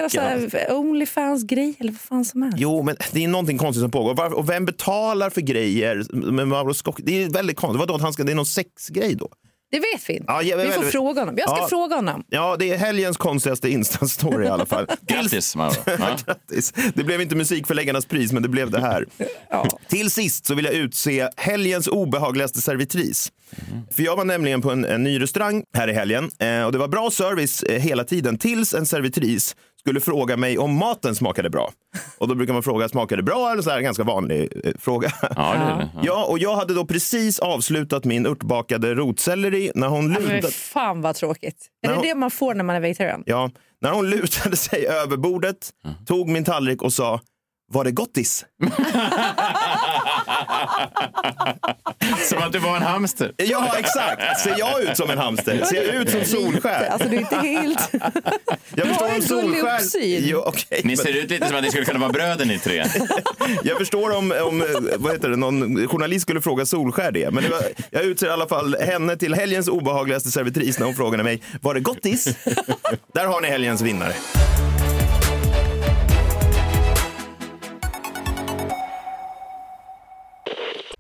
[0.60, 2.58] är Onlyfans-grej eller vad fan som helst.
[2.60, 4.16] Jo, men det är någonting konstigt som pågår.
[4.16, 6.04] Var- Och vem betalar för grejer
[6.46, 7.02] Mauro Scocco?
[7.06, 7.80] Det är väldigt konstigt.
[7.80, 9.30] Vadå, att han ska, det är någon sexgrej då?
[9.72, 10.26] Det vet vi inte.
[10.28, 11.36] Ja, jag- vi får väl- fråga honom.
[11.38, 11.68] Jag ska Ja.
[11.70, 12.24] fråga honom.
[12.30, 14.88] Ja, det är helgens konstigaste Insta-story i alla fall.
[15.08, 15.74] Grattis, Mauro.
[15.86, 15.94] Ja.
[16.26, 16.74] Grattis.
[16.94, 19.06] Det blev inte musikförläggarnas pris, men det blev det här.
[19.90, 23.32] Till sist så vill jag utse helgens obehagligaste servitris.
[23.96, 26.78] För jag var nämligen på en, en ny restaurang här i helgen eh, och det
[26.78, 29.56] var bra service eh, hela tiden tills en servitris
[29.88, 31.72] skulle fråga mig om maten smakade bra.
[32.18, 33.52] Och då brukar man fråga, smakade det bra?
[33.52, 35.12] Eller så här, ganska vanlig eh, fråga.
[35.22, 35.90] Ja, det är det.
[36.04, 40.54] Ja, och jag hade då precis avslutat min örtbakade rotselleri när hon Men lutade...
[40.54, 41.68] fan vad tråkigt.
[41.88, 42.02] Är No.
[42.02, 43.24] det det man får när man är vegetarian?
[43.26, 43.50] Ja,
[43.82, 45.70] när hon lutade sig över bordet,
[46.08, 47.22] tog min tallrik och sa
[47.74, 48.46] var det gottis?
[52.30, 53.32] Som att du var en hamster.
[53.38, 54.40] Ja, exakt.
[54.40, 55.66] Ser jag ut som en hamster?
[55.66, 56.90] Ser jag ut som Solskär?
[56.90, 57.90] Alltså, du är inte helt...
[58.76, 59.80] Jag förstår har om Solskär...
[60.20, 62.60] Jo, okej, Ni men- ser ut lite som att ni skulle kunna vara bröder ni
[62.60, 62.86] tre.
[63.64, 64.64] Jag förstår om, om
[64.98, 67.32] vad heter det, någon journalist skulle fråga Solskär det.
[67.32, 70.96] Men det var, jag utser i alla fall henne till helgens obehagligaste servitris när hon
[70.96, 72.28] frågade mig, var det gottis?
[73.14, 74.14] Där har ni helgens vinnare.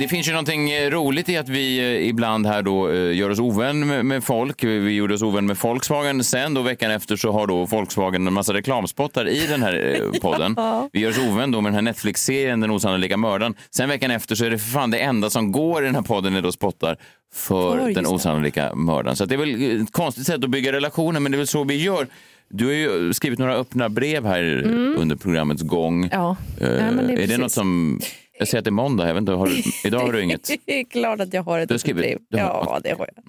[0.00, 3.30] Det finns ju någonting eh, roligt i att vi eh, ibland här då eh, gör
[3.30, 4.64] oss ovän med, folk.
[4.64, 6.24] Vi gjorde oss ovän med Volkswagen.
[6.24, 10.56] Sen då veckan efter så har då Volkswagen en massa reklamspottar i den här podden.
[10.92, 13.54] Vi gör oss ovän då med den här Netflix-serien Den osannolika mördaren.
[13.70, 16.02] Sen veckan efter så är det för fan det enda som går i den här
[16.02, 16.96] podden är då spottar
[17.34, 19.16] för Ja, just den osannolika mördaren.
[19.16, 21.64] Så det är väl ett konstigt sätt att bygga relationer, men det är väl så
[21.64, 22.06] vi gör.
[22.48, 24.62] Du har ju skrivit några öppna brev här
[24.96, 26.08] under programmets gång.
[26.12, 26.36] Ja.
[26.60, 28.00] Ja, det är är det något som...
[28.40, 30.50] Jag ser att det är måndag, jag vet inte, har du, idag har du inget.
[30.66, 32.18] Det är klart att jag har ett Du har skrivit- brev.
[32.30, 33.24] du har- Ja, det har jag.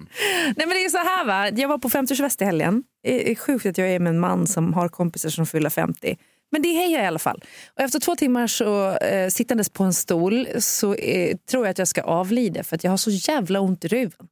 [0.46, 2.82] Nej, men det är så här va, jag var på 50-årsfest i helgen.
[3.02, 6.16] Det är sjukt att jag är med en man som har kompisar som fyller 50.
[6.52, 7.44] Men det är jag i alla fall.
[7.76, 11.78] Och efter två timmar så, eh, sittandes på en stol så eh, tror jag att
[11.78, 14.26] jag ska avlida för att jag har så jävla ont i ruven.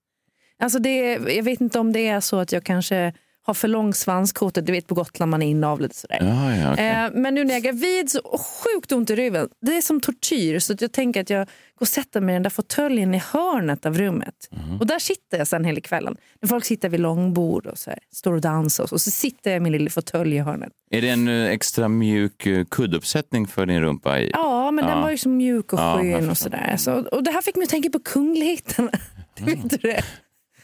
[0.62, 3.94] Alltså det, jag vet inte om det är så att jag kanske har för lång
[3.94, 4.61] svanskote.
[4.61, 6.18] Du vet på Gotland man är inavlad och sådär.
[6.20, 6.87] Ja, ja, okej.
[6.88, 9.48] Eh, men nu när jag är gravid så sjukt ont i ryggen.
[9.61, 10.59] Det är som tortyr.
[10.59, 11.50] Så jag tänker att jag går
[11.81, 14.48] och sätter mig i den där fåtöljen i hörnet av rummet.
[14.50, 14.81] Mhm.
[14.81, 16.16] Och där sitter jag sen hela kvällen.
[16.42, 18.83] När folk sitter vid långbord och så här, står och dansar.
[18.92, 20.72] Och så sitter jag i min lilla fåtölj i hörnet.
[20.90, 24.20] Är det en eh, extra mjuk eh, kudduppsättning för din rumpa?
[24.20, 24.31] I?
[24.33, 25.03] Ja, men den Ja.
[25.03, 26.50] var ju så mjuk och Ja, skön och förstår.
[26.50, 26.76] sådär.
[26.76, 28.90] Så, och det här fick mig att tänka på kungligheterna.
[29.40, 30.03] Vet du det?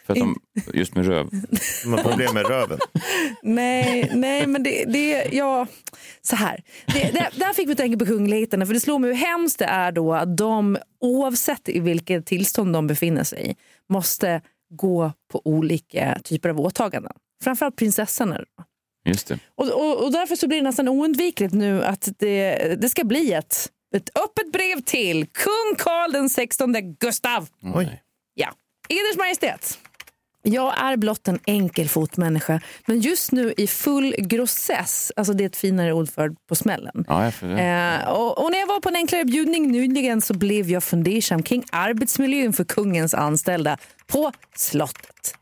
[0.07, 0.41] För att de,
[0.75, 1.29] just med röv.
[1.85, 2.79] De har problem med röven.
[3.43, 5.67] Nej, nej men det, det ja,
[6.23, 6.63] så här.
[6.87, 9.65] Det, det, där fick vi tänka på kungligheterna för det slår mig hur hemskt det
[9.65, 13.55] är då att de oavsett i vilket tillstånd de befinner sig i
[13.89, 14.41] måste
[14.71, 17.13] gå på olika typer av åtaganden.
[17.45, 18.41] Framförallt prinsessorna.
[19.09, 19.39] Just det.
[19.55, 23.33] Och, och, och därför så blir det nästan oundvikligt nu att det, det ska bli
[23.33, 27.49] ett, ett öppet brev till kung Carl den 16 Gustav.
[27.75, 28.03] Oj.
[28.35, 28.53] Ja.
[28.89, 29.79] Eders Majestät.
[30.49, 35.13] Jag är blott en enkel fotmänniska, men just nu i full grossess.
[35.17, 37.05] Alltså det är ett finare ord för på smällen.
[37.09, 37.27] Ja.
[37.27, 41.43] Eh, och, och när jag var på en enklare bjudning nyligen så blev jag fundersam
[41.43, 45.35] kring arbetsmiljön för kungens anställda på slottet.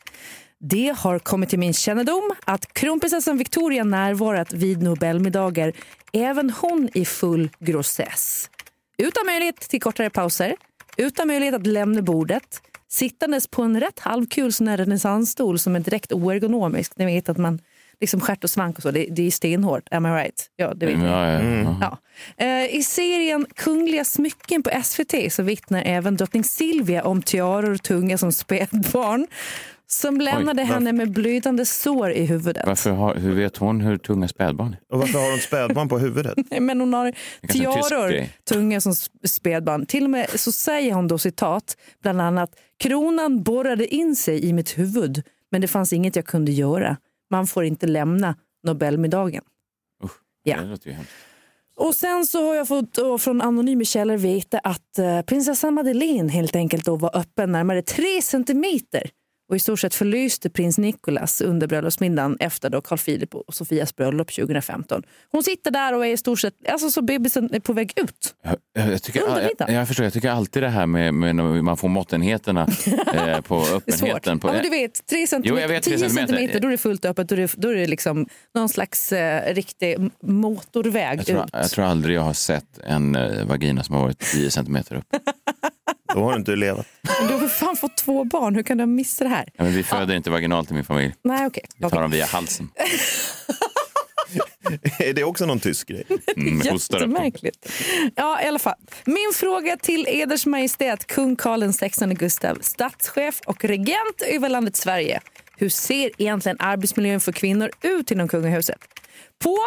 [0.58, 5.72] Det har kommit till min kännedom att kronprinsessan Victoria närvarat vid Nobelmiddagar,
[6.12, 8.50] även hon i full grossess.
[8.98, 10.56] Utan möjlighet till kortare pauser,
[10.96, 15.80] utan möjlighet att lämna bordet, sittandes på en rätt halvkul sån här renässansstol som är
[15.80, 16.92] direkt oergonomisk.
[16.96, 17.58] Ni vet att man
[18.00, 19.88] liksom stjärt och svank och så, det, det är stenhårt.
[19.90, 20.50] Am I right?
[20.56, 21.04] Ja, det vet ni.
[21.04, 21.76] Ja, ja, ja.
[21.80, 21.98] Ja.
[22.44, 27.82] Eh, I serien Kungliga smycken på SVT så vittnar även drottning Silvia om tiaror och
[27.82, 29.26] tunga som spädbarn
[29.86, 32.66] som lämnade varför- henne med blödande sår i huvudet.
[32.66, 34.94] Varför har, hur vet hon hur tunga spädbarn är?
[34.94, 36.34] Och varför har hon spädbarn på huvudet?
[36.50, 37.12] Nej, Men hon har
[37.48, 39.86] tiaror, tunga som sp- spädbarn.
[39.86, 44.52] Till och med så säger hon då citat, bland annat kronan borrade in sig i
[44.52, 46.96] mitt huvud men det fanns inget jag kunde göra.
[47.30, 48.34] Man får inte lämna
[48.66, 49.42] Nobelmiddagen.
[50.42, 50.56] Ja.
[50.60, 51.12] Det låter ju hemskt.
[51.76, 56.32] Och sen så har jag fått då från anonyma källor veta att eh, prinsessan Madeleine
[56.32, 59.10] helt enkelt då var öppen närmare tre centimeter
[59.48, 63.96] och i stort sett förlyste prins Nicholas under bröllopsmiddagen efter då Carl Philip och Sofias
[63.96, 65.02] bröllop 2015.
[65.30, 68.34] Hon sitter där och är i stort sett, alltså så bebisen är på väg ut.
[68.42, 69.20] Jag, jag, tycker,
[69.58, 72.68] jag, jag förstår, jag tycker alltid det här med, med när man får måttenheterna
[73.14, 74.40] eh, på öppenheten.
[74.40, 76.14] På, ja, men du vet, tre centimeter, Jo, vet, centimeter.
[76.14, 77.28] centimeter, då är det fullt öppet.
[77.28, 81.50] Då är det, då är det liksom någon slags eh, riktig motorväg jag, tror, ut.
[81.52, 85.06] jag tror aldrig jag har sett en eh, vagina som har varit 10 centimeter upp.
[86.14, 86.86] Då har du inte levat.
[87.20, 89.48] Men Du har för fan fått två barn, hur kan du ha missat det här?
[89.56, 91.14] Ja, men vi föder inte vaginalt i min familj.
[91.24, 91.64] Nej, okej.
[91.76, 92.70] Vi tar dem via halsen.
[94.98, 96.04] Är det också någon tysk grej?
[96.36, 96.60] Mm.
[96.60, 97.72] Jättemärkligt.
[98.14, 98.74] Ja, i alla fall.
[99.04, 105.20] Min fråga till Eders Majestät kung Carl XVI Gustav, statschef och regent över landet Sverige.
[105.56, 108.78] Hur ser egentligen arbetsmiljön för kvinnor ut inom kungahuset?
[109.42, 109.58] På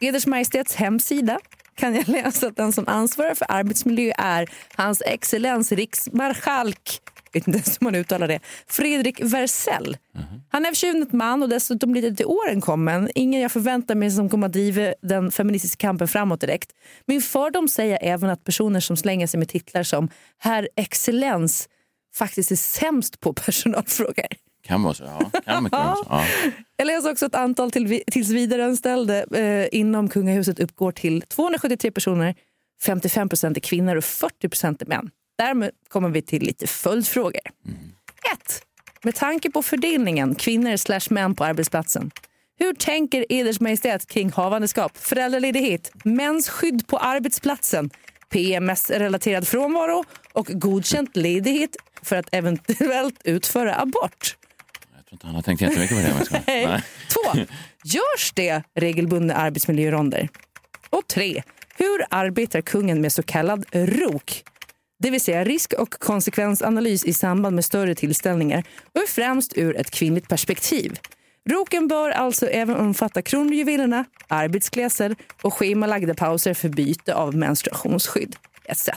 [0.00, 1.38] Eders Majestäts hemsida
[1.76, 7.00] kan jag läsa att den som ansvarar för arbetsmiljö är hans excellens riksmarskalk
[7.36, 9.96] vet inte ens hur man uttalar det, Fredrik Wersäll.
[10.48, 13.10] Han är försvunnen man och dessutom lite till åren kommen.
[13.14, 16.70] Ingen jag förväntar mig som kommer att driva den feministiska kampen framåt direkt.
[17.06, 20.08] Min fördom säger även att personer som slänger sig med titlar som
[20.38, 21.68] herr excellens
[22.14, 24.26] faktiskt är sämst på personalfrågor.
[24.66, 25.40] Kan vara så, ja.
[25.44, 26.04] Kan mycket vara så.
[26.10, 26.24] Ja.
[26.76, 32.34] Jag läser också att antal till, tills vidareanställda eh, inom kungahuset uppgår till 273 personer.
[32.82, 35.10] 55 procent är kvinnor och 40 procent är män.
[35.38, 37.40] Därmed kommer vi till lite följdfrågor.
[38.32, 38.62] 1.
[39.02, 42.10] Med tanke på fördelningen kvinnor slash män på arbetsplatsen.
[42.58, 47.90] Hur tänker Eders Majestät kring havandeskap, föräldraledighet, mäns skydd på arbetsplatsen,
[48.28, 54.36] PMS-relaterad frånvaro och godkänt ledighet för att eventuellt utföra abort?
[55.22, 56.24] Han har tänkt jättemycket på det.
[56.24, 56.82] ska- Nej.
[57.08, 57.40] Två,
[57.84, 60.28] görs det regelbundna arbetsmiljöronder?
[60.90, 61.42] Och tre,
[61.76, 64.44] hur arbetar kungen med så kallad ROK?
[64.98, 68.64] Det vill säga risk och konsekvensanalys i samband med större tillställningar
[68.94, 70.98] och främst ur ett kvinnligt perspektiv.
[71.50, 78.88] Roken bör alltså även omfatta kronjuvelerna, arbetsklädsel och schemalagda pauser för byte av menstruationsskydd etc.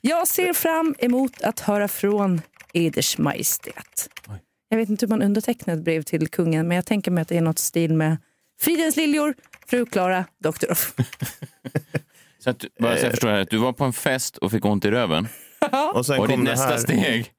[0.00, 2.40] Jag ser fram emot att höra från
[2.72, 4.08] Eders Majestät.
[4.74, 7.28] Jag vet inte hur man undertecknar ett brev till kungen men jag tänker mig att
[7.28, 8.16] det är något stil med
[8.60, 9.34] Fridens liljor,
[9.66, 10.78] fru Klara, Doktorov.
[12.38, 14.84] Så att, bara så jag förstår att du var på en fest och fick ont
[14.84, 15.28] i röven.
[15.94, 16.78] Och sen och ditt kom det nästa här.
[16.78, 17.32] steg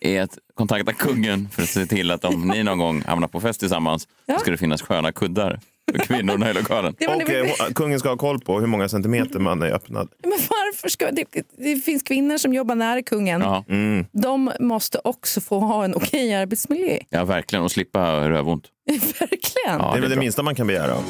[0.00, 3.40] är att kontakta kungen för att se till att om ni någon gång hamnar på
[3.40, 5.60] fest tillsammans så ska det finnas sköna kuddar
[6.06, 6.94] kvinnorna i lokalen.
[7.08, 10.08] Och eh, kungen ska ha koll på hur många centimeter man är öppnad.
[10.22, 11.24] Men varför ska det,
[11.58, 13.40] det finns kvinnor som jobbar nära kungen.
[13.40, 13.64] Ja.
[14.12, 16.98] De måste också få ha en okej arbetsmiljö.
[17.08, 17.64] ja, verkligen.
[17.64, 18.64] Och slippa rövont.
[19.20, 19.78] Verkligen.
[19.78, 20.94] Ja, det är väl det minsta man kan begära.
[20.94, 21.04] av.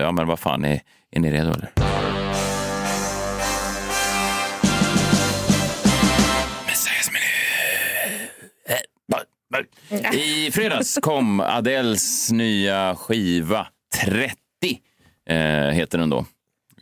[0.00, 1.72] Ja, men vad fan, är, är ni redo eller?
[9.90, 10.14] Minut.
[10.14, 13.66] I fredags kom Adeles nya skiva
[14.04, 14.34] 30,
[15.28, 15.36] eh,
[15.74, 16.24] heter den då.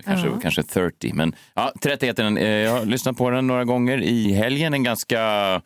[0.04, 0.38] Kanske, Ja.
[0.42, 2.38] kanske 30, men ja, 30 heter den.
[2.38, 4.74] Eh, Jag har lyssnat på den några gånger i helgen.
[4.74, 5.62] En ganska,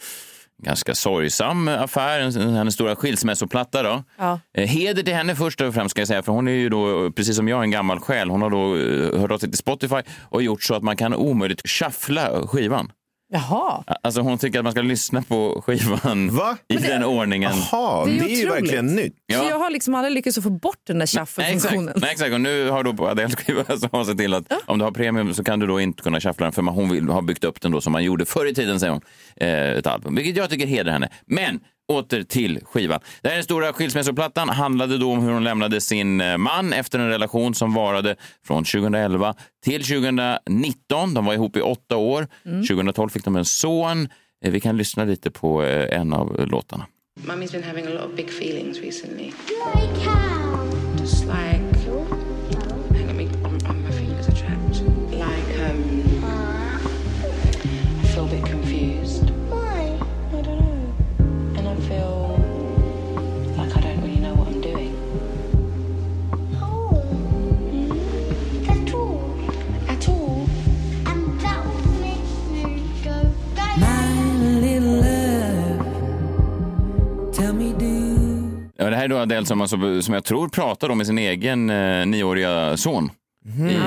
[0.62, 3.83] ganska sorgsam affär, en- hennes stora skilsmässoplatta.
[3.83, 4.05] Då.
[4.18, 4.40] Ja.
[4.55, 7.11] Eh, Heder till henne först och främst ska jag säga, för hon är ju då,
[7.11, 8.31] precis som jag, en gammal själ.
[8.31, 11.14] Hon har då eh, hört av sig till Spotify och gjort så att man kan
[11.14, 12.92] omöjligt shuffla skivan.
[13.35, 13.85] Jaha.
[14.03, 17.53] Alltså hon tycker att man ska lyssna på skivan i den ordningen.
[17.73, 18.85] Jaha, Det är ju otroligt.
[18.85, 19.14] nytt.
[19.33, 21.31] Så jag har liksom aldrig lyckats att få bort den där Nej, exakt.
[21.31, 21.94] shuffle-funktionen.
[21.97, 22.33] Nej, exakt.
[22.33, 24.85] Och nu har då på Adeles skiva så har hon sett till att om du
[24.85, 27.20] har premium så kan du då inte kunna shuffla den för man- hon vill ha
[27.23, 29.03] byggt upp den då som man gjorde förr i tiden, säger hon.
[29.37, 31.09] Eh, ett album, vilket jag tycker hedrar henne.
[31.27, 31.61] Men
[31.92, 33.01] åter till skivan.
[33.23, 37.09] Den här stora skilsmässoplattan handlade då om hur hon lämnade sin eh, man efter en
[37.09, 38.16] relation som varade
[38.47, 41.14] från 2011 till 2019.
[41.14, 42.29] De var ihop i åtta år.
[42.47, 42.66] Mm.
[42.66, 44.09] 2012 fick de en son.
[44.44, 46.87] Eh, Vi kan lyssna lite på eh, en av låtarna.
[47.20, 49.25] Mummy's been having a lot of big feelings recently.
[49.75, 50.68] Like how?
[51.01, 51.74] Just like.
[78.77, 81.19] Ja, det här är då Adele som, alltså, som jag tror pratar då med sin
[81.19, 83.11] egen eh, nioåriga son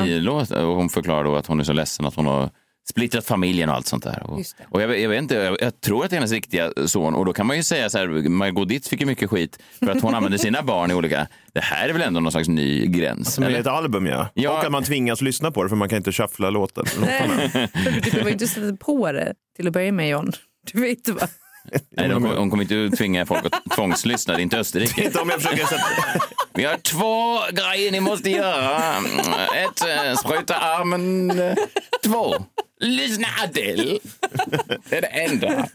[0.05, 0.65] i låten.
[0.65, 2.49] Och hon förklarar då att hon är så ledsen att hon har
[2.89, 4.23] splittrat familjen och allt sånt där.
[4.23, 7.15] Och, och jag, jag, vet inte, jag, jag tror att det är hennes riktiga son
[7.15, 9.89] och då kan man ju säga så här, Margot Dietz fick ju mycket skit för
[9.89, 11.27] att hon använder sina barn i olika...
[11.53, 13.33] Det här är väl ändå någon slags ny gräns?
[13.33, 13.59] Som är eller?
[13.59, 14.29] ett album ja.
[14.33, 14.51] Ja.
[14.51, 16.85] Och att man tvingas lyssna på det för man kan inte shuffla låten.
[16.99, 17.51] Nej,
[18.03, 20.31] du behöver inte sätta på det till att börja med John.
[20.73, 21.27] Du vet va?
[21.89, 24.33] Nej, de, hon kommer inte att tvinga folk att tvångslyssna.
[24.33, 25.03] Det är inte Österrike.
[25.03, 25.83] Inte om jag försöker sätta...
[26.53, 28.77] Vi har två grejer ni måste göra.
[29.55, 31.33] Ett, eh, spruta armen.
[32.03, 32.35] Två,
[32.79, 33.99] lyssna Adele.
[34.89, 35.67] Det är det enda.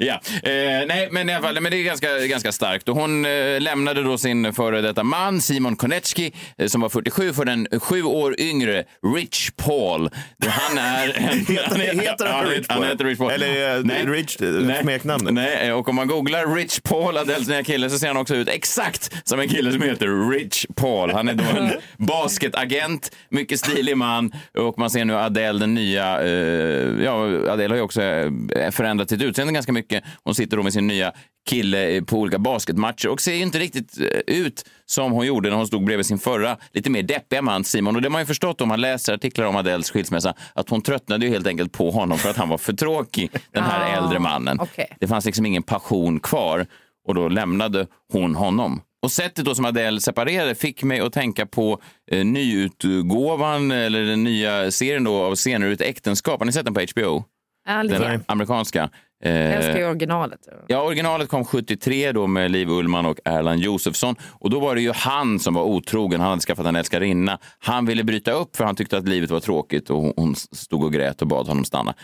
[0.00, 2.88] Ja, eh, nej, men i alla fall, men det är ganska, ganska starkt.
[2.88, 7.32] Och hon eh, lämnade då sin före detta man Simon Konecki eh, som var 47
[7.32, 8.84] för den sju år yngre
[9.16, 10.10] Rich Paul.
[10.46, 11.06] Han är...
[11.12, 12.86] Heter, heter han Rich Han Paul?
[12.90, 13.30] heter Rich Paul.
[13.30, 14.02] Eller Nej.
[14.02, 14.82] eh, Rich, eh, Nej.
[14.82, 15.34] smeknamnet?
[15.34, 18.48] Nej, och om man googlar Rich Paul, Adeles nya kille, så ser han också ut
[18.48, 21.10] exakt som en kille som heter Rich Paul.
[21.10, 21.72] Han är då en
[22.06, 27.76] basketagent, mycket stilig man och man ser nu Adele, den nya, eh, ja, Adele har
[27.76, 30.04] ju också eh, förändrat sitt utseende ganska mycket.
[30.24, 31.12] Hon sitter då med sin nya
[31.50, 35.56] kille eh, på olika basketmatcher och ser ju inte riktigt ut som hon gjorde när
[35.56, 37.96] hon stod bredvid sin förra, lite mer deppiga man Simon.
[37.96, 40.82] Och det har man ju förstått om man läser artiklar om Adeles skilsmässa, att hon
[40.82, 43.96] tröttnade ju helt enkelt på honom för att han var för tråkig, den här Ah,
[44.02, 44.60] äldre mannen.
[44.60, 44.96] okej.
[45.00, 46.66] Det fanns liksom ingen passion kvar
[47.08, 48.80] och då lämnade hon honom.
[49.06, 54.24] Och sättet då som Adele separerade fick mig att tänka på eh, nyutgåvan eller den
[54.24, 56.40] nya serien då av Scener ur ett äktenskap.
[56.40, 57.24] Har ni sett den på HBO?
[57.66, 58.90] Ja, Den amerikanska.
[59.24, 60.40] Eh, Jag älskar ju originalet.
[60.66, 64.14] Ja, originalet kom 73 då med Liv Ullmann och Erland Josefsson.
[64.22, 66.20] Och då var det ju han som var otrogen.
[66.20, 67.38] Han hade skaffat en älskarinna.
[67.58, 70.92] Han ville bryta upp för han tyckte att livet var tråkigt och hon stod och
[70.92, 71.94] grät och bad honom stanna.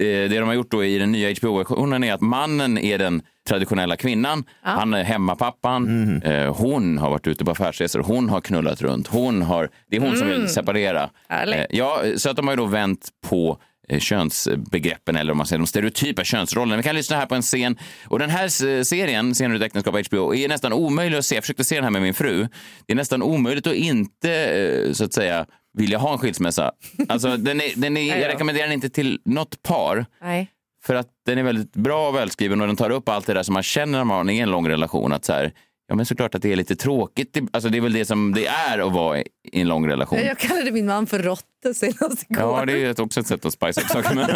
[0.00, 3.22] Eh, Det de har gjort då i den nya HBO-versionen är att mannen är den
[3.48, 4.44] traditionella kvinnan.
[4.62, 6.22] Han är hemmapappan.
[6.22, 8.00] Eh, Hon har varit ute på affärsresor.
[8.02, 9.06] Hon har knullat runt.
[9.08, 10.48] Hon har, det är hon som vill Mm.
[10.48, 11.10] separera.
[11.28, 11.56] Härligt.
[11.56, 13.58] Eh, Ja, så att de har ju då vänt på
[13.98, 16.76] könsbegreppen eller om man säger de stereotypa könsrollerna.
[16.76, 17.78] Vi kan lyssna här på en scen.
[18.06, 18.48] Och den här
[18.84, 21.34] serien, Scener ur äktenskap på HBO, är nästan omöjlig att se.
[21.34, 22.46] Jag försökte se den här med min fru.
[22.86, 26.72] Det är nästan omöjligt att inte, så att säga, vilja ha en skilsmässa.
[27.08, 30.06] Alltså, den är, den är, jag rekommenderar den inte till något par.
[30.22, 30.50] Nej.
[30.84, 33.42] För att den är väldigt bra och välskriven och den tar upp allt det där
[33.42, 35.12] som man känner när man är i en lång relation.
[35.12, 35.52] Att så här,
[35.88, 37.38] ja men såklart att det är lite tråkigt.
[37.50, 40.18] Alltså det är väl det som det är att vara i en lång relation.
[40.18, 42.58] Jag kallade min man för råtta senast igår.
[42.58, 44.16] Ja, det är också ett sätt att spice upp saker.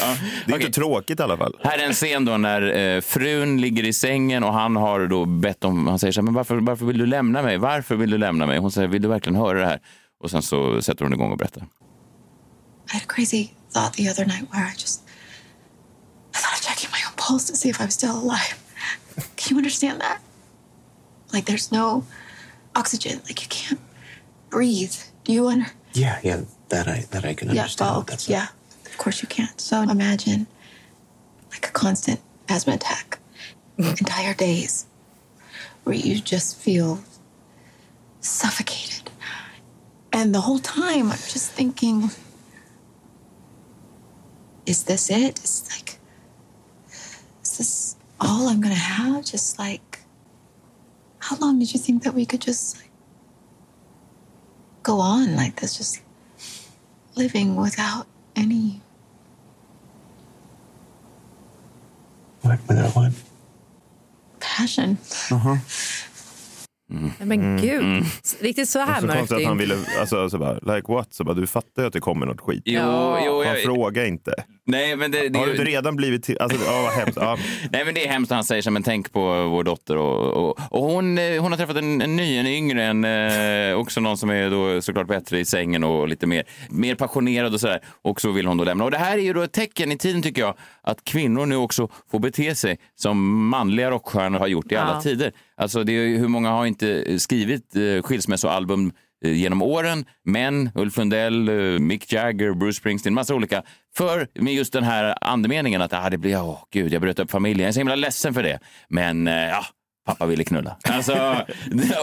[0.00, 0.16] Ja.
[0.46, 1.56] Det är inte tråkigt i alla fall.
[1.62, 5.24] Här är en scen då när eh, frun ligger i sängen och han har då
[5.24, 7.58] bett om, han säger så här, men varför, varför vill du lämna mig?
[7.58, 8.58] Varför vill du lämna mig?
[8.58, 9.80] Hon säger, vill du verkligen höra det här?
[10.18, 11.62] Och sen så sätter hon igång och berättar.
[11.62, 15.02] I had a crazy thought the other night where I just
[16.34, 18.54] I thought of checking my own pulse to see if I was still alive.
[19.36, 20.18] Can you understand that?
[21.32, 22.02] Like there's no
[22.74, 23.80] oxygen, like you can't
[24.50, 24.94] breathe.
[25.24, 25.66] Do you under?
[25.92, 27.90] Yeah, yeah, that I that I can Yeah, understand.
[27.90, 28.46] well, That's yeah.
[28.86, 29.60] Of course you can't.
[29.60, 30.46] So imagine
[31.50, 33.18] like a constant asthma attack,
[33.78, 34.86] entire days
[35.84, 36.98] where you just feel
[38.20, 39.07] suffocated.
[40.12, 42.10] And the whole time I'm just thinking,
[44.66, 45.42] is this it?
[45.44, 45.98] Is like,
[47.42, 49.24] is this all I'm gonna have?
[49.24, 50.00] Just like,
[51.20, 52.90] how long did you think that we could just like,
[54.82, 55.76] go on like this?
[55.76, 56.00] Just
[57.16, 58.80] living without any
[62.42, 63.12] What, without what?
[64.40, 64.98] passion.
[65.30, 65.56] Uh-huh.
[66.90, 68.04] Nej, men gud,
[68.40, 71.14] riktigt så här så mörkt att han ville, alltså, så bara, like what?
[71.14, 72.62] Så bara, du fattar ju att det kommer något skit.
[72.64, 72.80] Jo,
[73.26, 74.34] jo, Han jag- frågar inte.
[74.66, 76.38] Nej, men det, det, Har du inte redan blivit till...
[76.38, 77.18] Alltså, ja, vad hemskt.
[77.20, 77.38] Ja.
[77.72, 78.32] Nej, men det är hemskt.
[78.32, 79.96] Han säger så, men tänk på vår dotter.
[79.96, 83.78] Och, och, och hon, eh, hon har träffat en, en ny, en yngre, en, eh,
[83.78, 87.60] också någon som är då såklart bättre i sängen och lite mer, mer passionerad och
[87.60, 87.80] sådär.
[88.02, 88.84] Och så vill hon då lämna.
[88.84, 91.56] Och det här är ju då ett tecken i tiden tycker jag, att kvinnor nu
[91.56, 95.00] också får bete sig som manliga rockstjärnor har gjort i alla Ja.
[95.00, 95.32] tider.
[95.58, 98.92] Alltså det är, hur många har inte eh, skrivit eh, skilsmässoalbum
[99.24, 100.04] eh, genom åren.
[100.24, 103.62] Män, Ulf Lundell, eh, Mick Jagger, Bruce Springsteen, massa olika.
[103.96, 107.30] För med just den här andemeningen att ah, det blir, åh gud, jag bröt upp
[107.30, 107.60] familjen.
[107.60, 108.58] Jag är så himla ledsen för det.
[108.88, 109.64] Men eh, ja,
[110.06, 110.76] pappa ville knulla.
[110.88, 111.12] Alltså,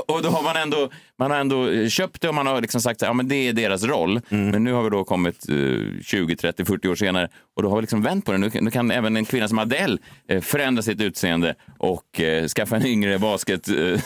[0.07, 2.81] och då har man ändå, man har ändå eh, köpt det och man har liksom
[2.81, 4.21] sagt att ja, men det är deras roll.
[4.29, 5.55] Men nu har vi då kommit eh,
[6.03, 8.37] 20, 30, 40 år senare och då har vi liksom vänt på det.
[8.37, 9.97] Nu, nu kan även en kvinna som Adele
[10.29, 13.99] eh, förändra sitt utseende och eh, skaffa en yngre basket, eh,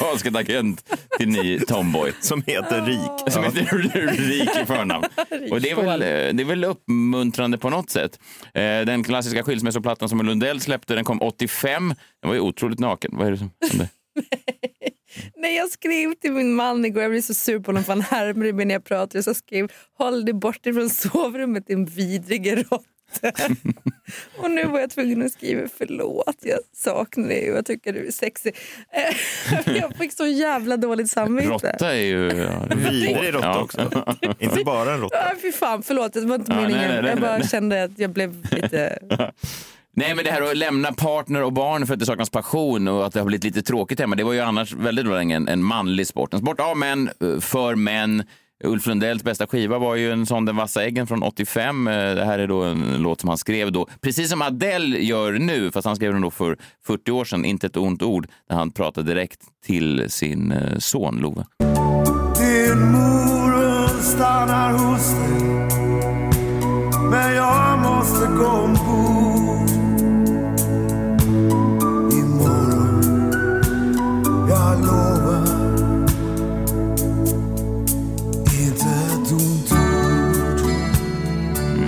[0.00, 2.12] basketagent till ny tomboy.
[2.20, 3.32] Som heter Rik.
[3.32, 3.78] Som heter
[4.28, 5.04] Rik i förnamn.
[5.50, 8.18] Och det är, väl, eh, det är väl uppmuntrande på något sätt.
[8.52, 11.94] Den klassiska skilsmässoplattan som Lundell släppte, den kom 85.
[12.22, 13.10] Den var ju otroligt naken.
[13.14, 13.88] Vad är det som händer?
[15.36, 18.02] Nej, jag skrev till min man igår, jag blev så sur på honom för han
[18.02, 19.22] härmade mig när jag pratade.
[19.22, 22.84] Så jag skrev håll dig bort ifrån sovrummet din vidrige råtta.
[24.38, 28.06] och nu var jag tvungen att skriva förlåt, jag saknar dig och jag tycker du
[28.06, 28.56] är sexig.
[29.66, 31.48] Jag fick så jävla dåligt samvete.
[31.48, 32.26] Råtta är ju...
[32.28, 33.62] Ja, Vidrig råtta Ja.
[33.62, 34.04] också.
[34.38, 35.18] Inte bara en råtta.
[35.18, 36.90] Ah, fy fan, förlåt, det var inte Ja, nej, meningen.
[36.90, 37.48] nej, nej, jag bara nej.
[37.48, 38.98] kände att jag blev lite...
[39.96, 43.06] Nej, men det här att lämna partner och barn för att det saknas passion och
[43.06, 45.62] att det har blivit lite tråkigt hemma, det var ju annars väldigt länge en, en
[45.62, 46.34] manlig sport.
[46.34, 48.22] En sport av män, eh, för män.
[48.64, 51.88] Ulf Lundells bästa skiva var ju en sån Den vassa äggen från 85.
[51.88, 55.32] Eh, det här är då en låt som han skrev då, precis som Adele gör
[55.32, 58.56] nu, fast han skrev den då för 40 år sedan, inte ett ont ord, där
[58.56, 61.44] han pratade direkt till sin eh, son Love.
[62.38, 65.50] Din mor stannar hos dig
[67.10, 69.29] Men jag måste gå ombord
[74.70, 75.42] Jag lovar
[78.44, 80.70] Inte ett ont ord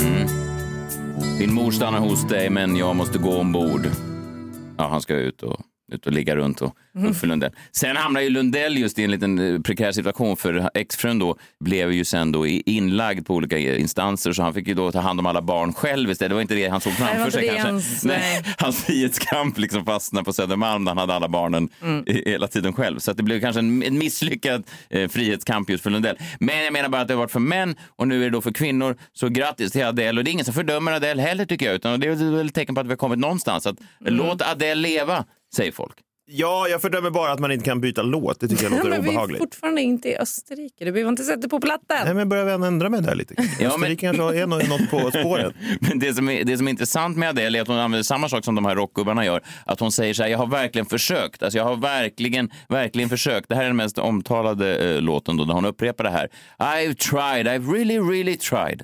[0.01, 0.29] Mm.
[1.39, 3.87] Din mor stannar hos dig, men jag måste gå ombord.
[4.79, 5.61] Ja, han ska ut och,
[5.93, 7.11] ut och ligga runt och Mm.
[7.11, 7.51] Uffe Lundell.
[7.73, 11.93] Sen hamnar ju Lundell just i en liten eh, prekär situation för exfrun då blev
[11.93, 15.27] ju sen då inlagd på olika instanser så han fick ju då ta hand om
[15.27, 16.31] alla barn själv istället.
[16.31, 17.69] Det var inte det han såg framför sig kanske.
[17.69, 22.05] hans- Nej, hans frihetskamp liksom fastnade på Södermalm där han hade alla barnen Mm.
[22.07, 22.99] hela tiden själv.
[22.99, 26.17] Så det blev kanske en, en misslyckad eh, frihetskamp just för Lundell.
[26.41, 28.41] Men jag menar bara att det har varit för män och nu är det då
[28.41, 28.97] för kvinnor.
[29.13, 30.21] Så grattis till Adele.
[30.21, 31.75] Och det är ingen som fördömer Adele heller tycker jag.
[31.75, 33.67] Utan det är väl ett tecken på att vi har kommit någonstans.
[33.67, 34.15] Att Mm.
[34.15, 35.25] Låt Adele leva,
[35.57, 35.95] säger folk.
[36.25, 38.41] Ja, jag fördömer bara att man inte kan byta låt.
[38.41, 39.39] Det tycker jag Ja, låter men vi är obehagligt.
[39.39, 40.85] fortfarande inte i Österrike.
[40.85, 41.97] Du behöver inte sätta på plattan.
[42.05, 43.35] Nej, men börjar vi ändra mig där lite?
[43.61, 45.55] Österrike kanske är nå- något på spåret.
[45.81, 48.29] Men det som, är, det som är intressant med Adele är att hon använder samma
[48.29, 49.43] sak som de här rockgubbarna gör.
[49.67, 51.43] Att hon säger så här, jag har verkligen försökt.
[51.43, 53.49] Alltså jag har verkligen, verkligen försökt.
[53.49, 56.29] Det här är den mest omtalade eh, låten då, där hon upprepar det här.
[56.59, 58.83] I've tried, I've really, really tried.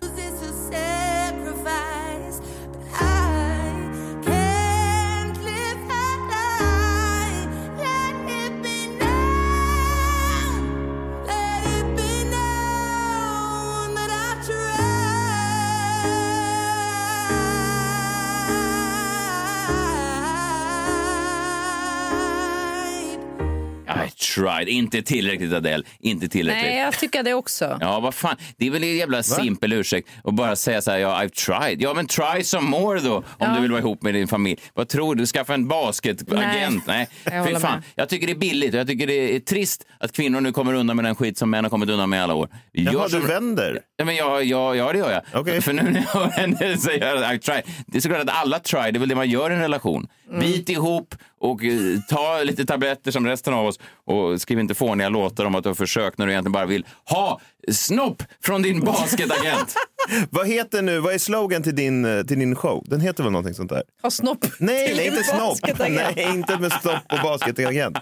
[24.18, 24.68] Tried.
[24.68, 26.64] Inte tillräckligt Adele, inte tillräckligt.
[26.64, 27.78] Nej, jag tycker det också.
[27.80, 28.36] Ja, vad fan.
[28.56, 31.28] Det är väl en jävla simpel ursäkt att bara säga så här, ja, I've
[31.60, 31.82] tried.
[31.82, 33.54] Ja, men try some more då, om Ja.
[33.54, 34.60] du vill vara ihop med din familj.
[34.74, 35.26] Vad tror du?
[35.26, 36.86] Skaffa en basketagent?
[36.86, 37.60] Nej, jag fy fan.
[37.72, 37.82] med.
[37.94, 40.74] Jag tycker det är billigt och jag tycker det är trist att kvinnor nu kommer
[40.74, 42.48] undan med den skit som män har kommit undan med i alla år.
[42.72, 43.80] Jaha, du vänder?
[43.96, 45.62] Ja, men ja, ja, ja, det gör jag.
[45.64, 48.80] För nu när jag hör henne säga I try, det är såklart att alla try,
[48.90, 50.08] det är väl det man gör i en relation.
[50.28, 50.40] Mm.
[50.40, 55.08] Bit ihop och eh, ta lite tabletter som resten av oss och skriv inte fåniga
[55.08, 57.40] låtar om att du har försökt när du egentligen bara vill ha
[57.72, 59.74] snopp från din basketagent.
[60.30, 62.84] vad heter nu, vad är slogan till din, eh, till din show?
[62.86, 63.82] Den heter väl någonting sånt där?
[64.02, 64.46] Ha snopp.
[64.58, 65.40] Nej, till nej inte snopp.
[65.40, 66.16] basketagent.
[66.16, 67.98] Nej, inte med snopp och basketagent.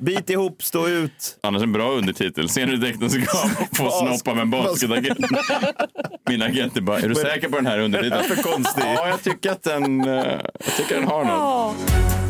[0.00, 1.38] Bit ihop, stå ut.
[1.42, 2.48] Annars en bra undertitel.
[2.48, 5.18] Ser du äktenskap få snoppa med en basketagent?
[6.28, 8.24] Min agent är bara, är du säker på den här undertiteln?
[8.24, 8.84] För konstig.
[8.84, 10.14] Ja, jag tycker att den, eh,
[10.64, 12.25] jag tycker den har något.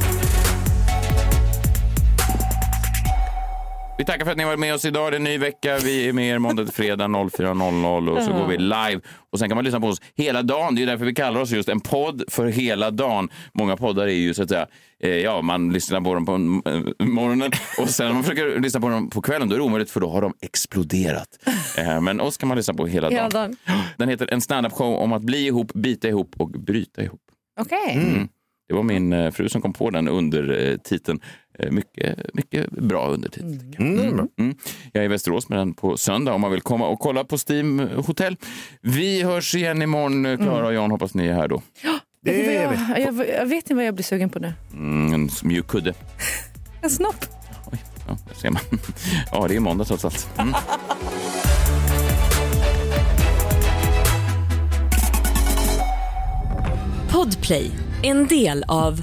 [3.99, 5.13] Vi tackar för att ni varit med oss idag.
[5.13, 5.79] Det är en ny vecka.
[5.79, 9.01] Vi är med er måndag till fredag 04.00 och så går vi live.
[9.33, 10.75] Och sen kan man lyssna på oss hela dagen.
[10.75, 13.29] Det är därför vi kallar oss just en podd för hela dagen.
[13.53, 14.67] Många poddar är ju så att säga,
[15.03, 16.33] eh, ja, man lyssnar på dem på
[16.71, 19.65] eh, morgonen och sen när man försöker lyssna på dem på kvällen, då är det
[19.65, 21.29] omöjligt för då har de exploderat.
[21.79, 23.57] Eh, men oss kan man lyssna på hela, Hela dagen.
[23.67, 23.83] dagen.
[23.97, 27.21] Den heter En standup show om att bli ihop, bita ihop och bryta ihop.
[27.61, 27.95] Okej.
[27.95, 28.29] Mm.
[28.69, 31.21] Det var min eh, fru som kom på den under eh, titeln.
[31.59, 33.73] Eh, mycket, mycket bra undertitel.
[33.79, 33.89] jag.
[33.89, 34.29] Mm.
[34.39, 34.57] Mm.
[34.93, 37.37] Jag är i Västerås med den på söndag om man vill komma och kolla på
[37.49, 38.37] Steam Hotel.
[38.81, 40.91] Vi hörs igen imorgon, Klara och Jan.
[40.91, 41.63] Hoppas ni är här då.
[42.23, 44.53] Ni vad jag, jag, jag vet inte vad jag blir sugen på nu.
[44.73, 45.95] Mm, en mjuk kudde.
[46.83, 47.25] En snopp.
[48.09, 48.63] Ja, där ser man.
[49.33, 50.29] Ja, det är måndag trots allt.
[50.39, 50.55] Mm.
[57.11, 57.71] Podplay,
[58.03, 59.03] en del av